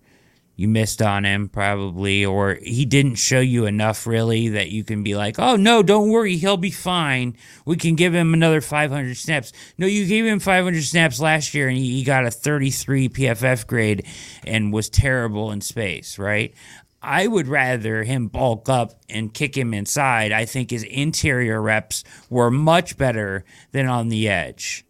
[0.58, 5.04] you missed on him probably or he didn't show you enough really that you can
[5.04, 7.34] be like oh no don't worry he'll be fine
[7.64, 11.68] we can give him another 500 snaps no you gave him 500 snaps last year
[11.68, 14.04] and he, got a 33 pff grade
[14.44, 16.54] and was terrible in space right
[17.00, 20.32] I would rather him bulk up and kick him inside.
[20.32, 24.84] I think his interior reps were much better than on the edge.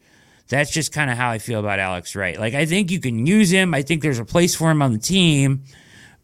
[0.48, 2.38] That's just kind of how I feel about Alex Wright.
[2.38, 3.74] Like, I think you can use him.
[3.74, 5.64] I think there's a place for him on the team,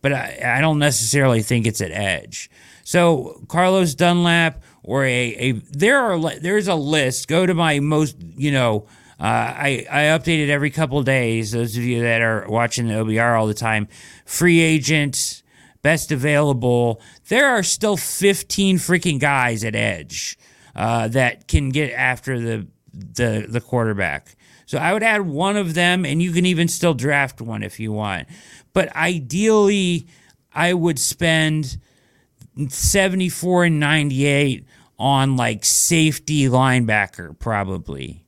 [0.00, 2.50] but I, I don't necessarily think it's at edge.
[2.84, 7.28] So, Carlos Dunlap or a, a there are there's a list.
[7.28, 8.86] Go to my most, you know,
[9.18, 11.52] uh, I, I update it every couple days.
[11.52, 13.88] Those of you that are watching the OBR all the time,
[14.26, 15.42] free agent,
[15.82, 17.00] best available.
[17.28, 20.36] There are still 15 freaking guys at edge
[20.74, 24.36] uh, that can get after the the the quarterback.
[24.66, 27.78] So I would add one of them, and you can even still draft one if
[27.78, 28.28] you want.
[28.72, 30.06] But ideally,
[30.52, 31.78] I would spend
[32.68, 34.64] 74 and 98
[34.98, 38.24] on like safety linebacker, probably.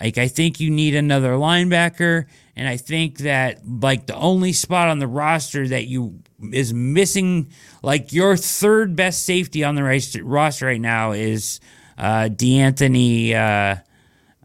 [0.00, 2.26] Like, I think you need another linebacker.
[2.56, 6.20] And I think that like the only spot on the roster that you
[6.52, 7.50] is missing,
[7.82, 9.82] like your third best safety on the
[10.22, 11.60] roster right now is
[12.00, 13.76] uh, D'Anthony uh,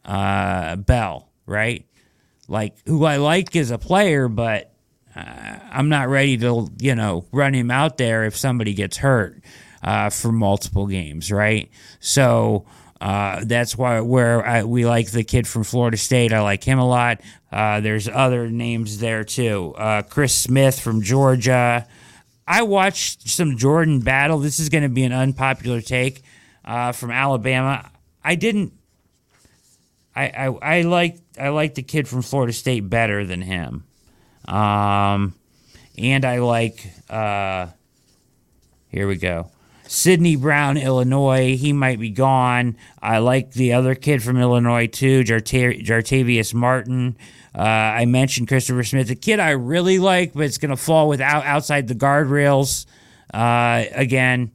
[0.04, 1.86] uh, Bell, right?
[2.48, 4.72] Like who I like as a player, but
[5.16, 9.42] uh, I'm not ready to you know run him out there if somebody gets hurt
[9.82, 11.72] uh, for multiple games, right?
[12.00, 12.66] So.
[13.02, 16.32] Uh, that's why where I, we like the kid from Florida State.
[16.32, 17.20] I like him a lot.
[17.52, 19.76] There's other names there too.
[20.10, 21.86] Chris Smith from Georgia.
[22.48, 24.40] I watched some Jordan battle.
[24.40, 26.24] This is going to be an unpopular take
[26.66, 27.90] uh, from Alabama.
[28.24, 28.74] I didn't.
[30.16, 33.84] I, I like I like the kid from Florida State better than him,
[34.48, 35.36] um,
[35.98, 36.90] and I like.
[37.10, 37.68] Uh,
[38.88, 39.52] here we go.
[39.88, 41.58] Sydney Brown, Illinois.
[41.58, 42.78] He might be gone.
[43.02, 47.18] I like the other kid from Illinois too, Jartavius Martin.
[47.54, 51.08] Uh, I mentioned Christopher Smith, a kid I really like, but it's going to fall
[51.08, 52.86] without outside the guardrails.
[53.34, 54.52] Uh, again,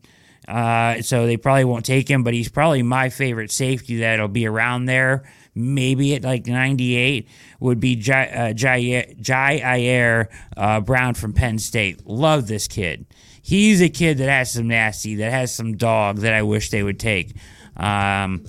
[0.51, 4.47] uh, so they probably won't take him, but he's probably my favorite safety that'll be
[4.47, 5.23] around there.
[5.55, 7.29] Maybe at like 98
[7.61, 12.05] would be Jai, uh, Ji'Ayir uh, Brown from Penn State.
[12.05, 13.07] Love this kid.
[13.41, 16.83] He's a kid that has some nasty, that has some dog that I wish they
[16.83, 17.37] would take.
[17.77, 18.45] Um,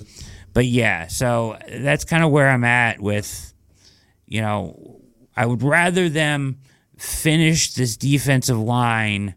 [0.52, 3.54] but yeah, so that's kind of where I'm at with,
[4.26, 5.00] you know,
[5.36, 6.58] I would rather them
[6.98, 9.34] finish this defensive line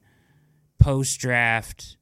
[0.79, 1.97] post draft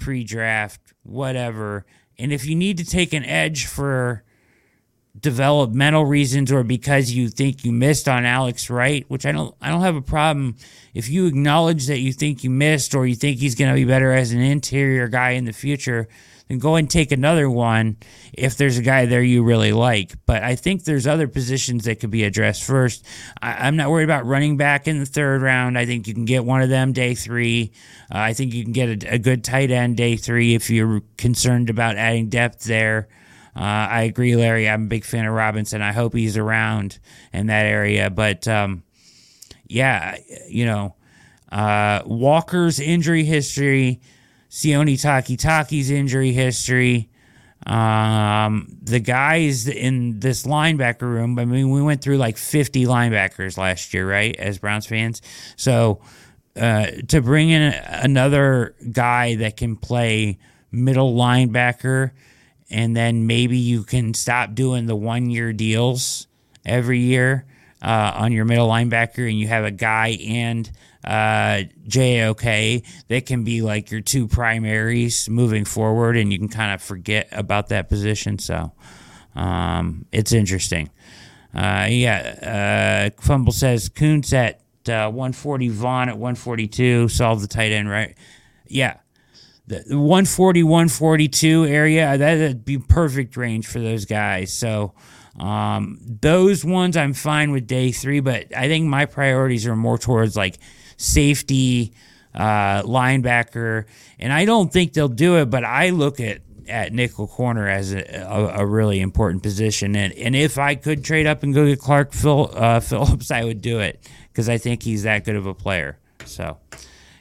[0.00, 1.86] pre draft, whatever.
[2.18, 4.24] And if you need to take an edge for
[5.18, 9.68] developmental reasons or because you think you missed on Alex Wright, which I don't I
[9.68, 10.56] don't have a problem
[10.94, 13.84] if you acknowledge that you think you missed or you think he's going to be
[13.84, 16.08] better as an interior guy in the future,
[16.50, 17.96] then go and take another one
[18.32, 20.14] if there's a guy there you really like.
[20.26, 23.06] But I think there's other positions that could be addressed first.
[23.40, 25.78] I, am not worried about running back in the third round.
[25.78, 27.70] I think you can get one of them day three.
[28.12, 31.02] Uh, I think you can get a, a good tight end day three if you're
[31.16, 33.08] concerned about adding depth there.
[33.54, 34.68] Uh, I agree, Larry.
[34.68, 35.82] I'm a big fan of Robinson.
[35.82, 36.98] I hope he's around
[37.32, 38.10] in that area.
[38.10, 38.82] But um,
[39.68, 40.16] yeah,
[40.48, 40.96] you know,
[41.52, 44.00] uh, Walker's injury history,
[44.50, 47.08] Sione Takitaki's injury history.
[47.66, 53.58] Um, the guys in this linebacker room, I mean, we went through like 50 linebackers
[53.58, 55.22] last year, right, as Browns fans.
[55.56, 56.00] So
[56.56, 60.38] uh, to bring in another guy that can play
[60.72, 62.12] middle linebacker
[62.70, 66.28] and then maybe you can stop doing the one year deals
[66.64, 67.44] every year
[67.82, 70.70] uh, on your middle linebacker, and you have a guy and
[71.04, 76.72] uh, JOK that can be like your two primaries moving forward, and you can kind
[76.72, 78.38] of forget about that position.
[78.38, 78.72] So
[79.34, 80.90] um, it's interesting.
[81.54, 87.72] Uh, yeah, uh, Fumble says Kuntz at uh, 140, Vaughn at 142, solve the tight
[87.72, 88.16] end, right?
[88.68, 88.98] Yeah,
[89.70, 94.92] the 140 142 area that'd be perfect range for those guys so
[95.38, 99.96] um, those ones i'm fine with day three but i think my priorities are more
[99.96, 100.58] towards like
[101.00, 101.92] safety
[102.34, 103.86] uh, linebacker
[104.18, 107.92] and i don't think they'll do it but i look at at nickel corner as
[107.92, 109.96] a, a, a really important position.
[109.96, 113.42] And, and if i could trade up and go get clark Phil, uh, phillips i
[113.42, 115.98] would do it because i think he's that good of a player.
[116.24, 116.58] So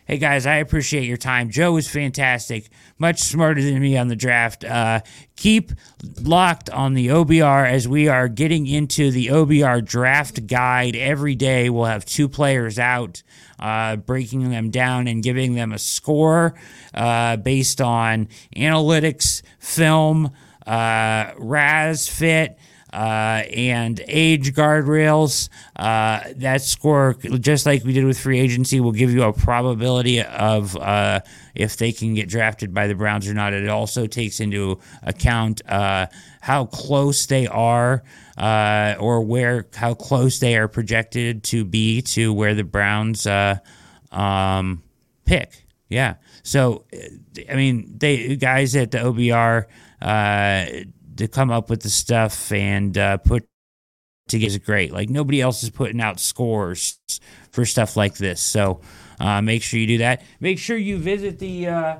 [0.09, 1.51] Hey guys, I appreciate your time.
[1.51, 2.69] Joe was fantastic,
[2.99, 4.63] much smarter than me on the draft.
[4.63, 4.99] Uh,
[5.35, 5.71] keep
[6.21, 11.69] locked on the OBR as we are getting into the OBR draft guide every day.
[11.69, 13.23] We'll have two players out,
[13.57, 16.53] uh, breaking them down and giving them a score
[16.93, 20.31] uh, based on analytics, film,
[20.67, 22.59] uh, RAS fit
[22.91, 25.49] uh, and age guardrails.
[25.75, 30.21] Uh, that score, just like we did with free agency, will give you a probability
[30.21, 31.19] of uh,
[31.55, 33.53] if they can get drafted by the Browns or not.
[33.53, 36.07] It also takes into account uh,
[36.41, 38.03] how close they are.
[38.37, 43.57] Uh, or where how close they are projected to be to where the Browns uh,
[44.13, 44.81] um,
[45.25, 45.65] pick.
[45.89, 46.15] Yeah.
[46.43, 46.85] So,
[47.49, 49.65] I mean, they guys at the OBR
[51.19, 53.45] to come up with the stuff and uh, put
[54.29, 54.93] together is great.
[54.93, 56.99] Like nobody else is putting out scores
[57.51, 58.41] for stuff like this.
[58.41, 58.81] So
[59.19, 60.23] uh, make sure you do that.
[60.39, 61.97] Make sure you visit the uh,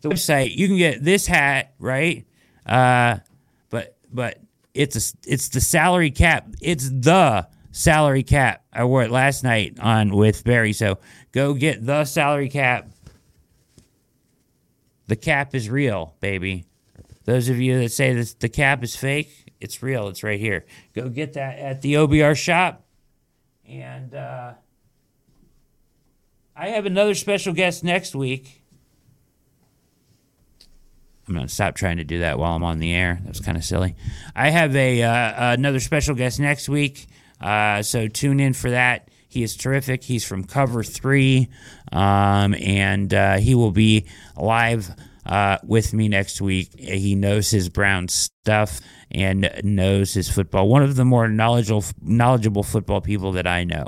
[0.00, 0.56] the website.
[0.56, 2.26] You can get this hat right,
[2.64, 3.18] uh,
[3.68, 4.38] but but
[4.72, 6.46] it's a, it's the salary cap.
[6.62, 8.64] It's the salary cap.
[8.72, 10.72] I wore it last night on with Barry.
[10.72, 10.98] So
[11.32, 12.88] go get the salary cap.
[15.08, 16.64] The cap is real, baby.
[17.24, 20.08] Those of you that say that the cap is fake, it's real.
[20.08, 20.64] It's right here.
[20.92, 22.84] Go get that at the OBR shop.
[23.68, 24.54] And uh,
[26.56, 28.62] I have another special guest next week.
[31.26, 33.20] I'm going to stop trying to do that while I'm on the air.
[33.22, 33.94] That was kind of silly.
[34.34, 37.06] I have a uh, another special guest next week,
[37.40, 39.08] uh, so tune in for that.
[39.28, 40.02] He is terrific.
[40.02, 41.48] He's from Cover Three,
[41.92, 44.06] um, and uh, he will be
[44.36, 44.90] live
[45.26, 46.78] uh, with me next week.
[46.78, 50.68] He knows his Brown stuff and knows his football.
[50.68, 53.86] One of the more knowledgeable knowledgeable football people that I know.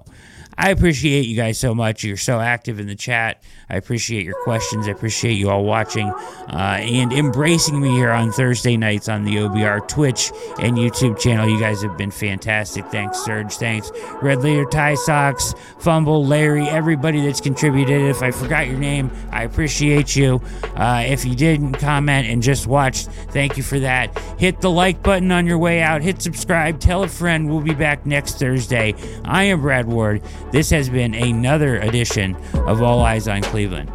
[0.56, 2.04] I appreciate you guys so much.
[2.04, 3.42] You're so active in the chat.
[3.68, 4.86] I appreciate your questions.
[4.86, 9.36] I appreciate you all watching uh, and embracing me here on Thursday nights on the
[9.36, 10.30] OBR Twitch
[10.60, 11.48] and YouTube channel.
[11.48, 12.86] You guys have been fantastic.
[12.86, 13.54] Thanks, Serge.
[13.54, 13.90] Thanks,
[14.22, 18.02] Red Leader, Tie Socks, Fumble, Larry, everybody that's contributed.
[18.02, 20.40] If I forgot your name, I appreciate you.
[20.76, 24.16] Uh, if you didn't comment and just watched, thank you for that.
[24.38, 26.02] Hit the like button on your way out.
[26.02, 26.80] Hit subscribe.
[26.80, 27.48] Tell a friend.
[27.48, 28.94] We'll be back next Thursday.
[29.24, 30.22] I am Brad Ward.
[30.54, 33.90] This has been another edition of All Eyes on Cleveland.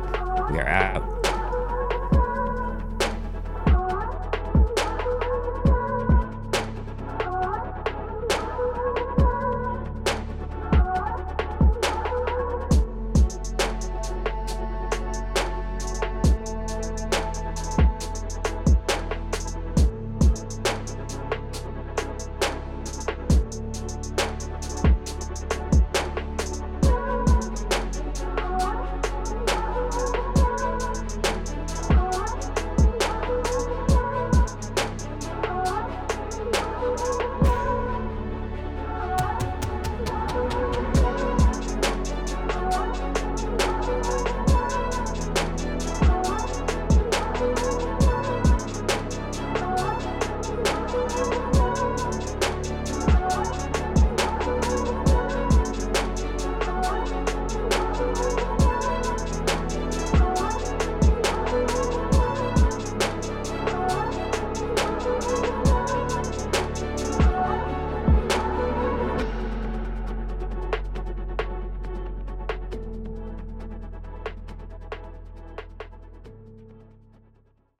[0.51, 1.18] We are out.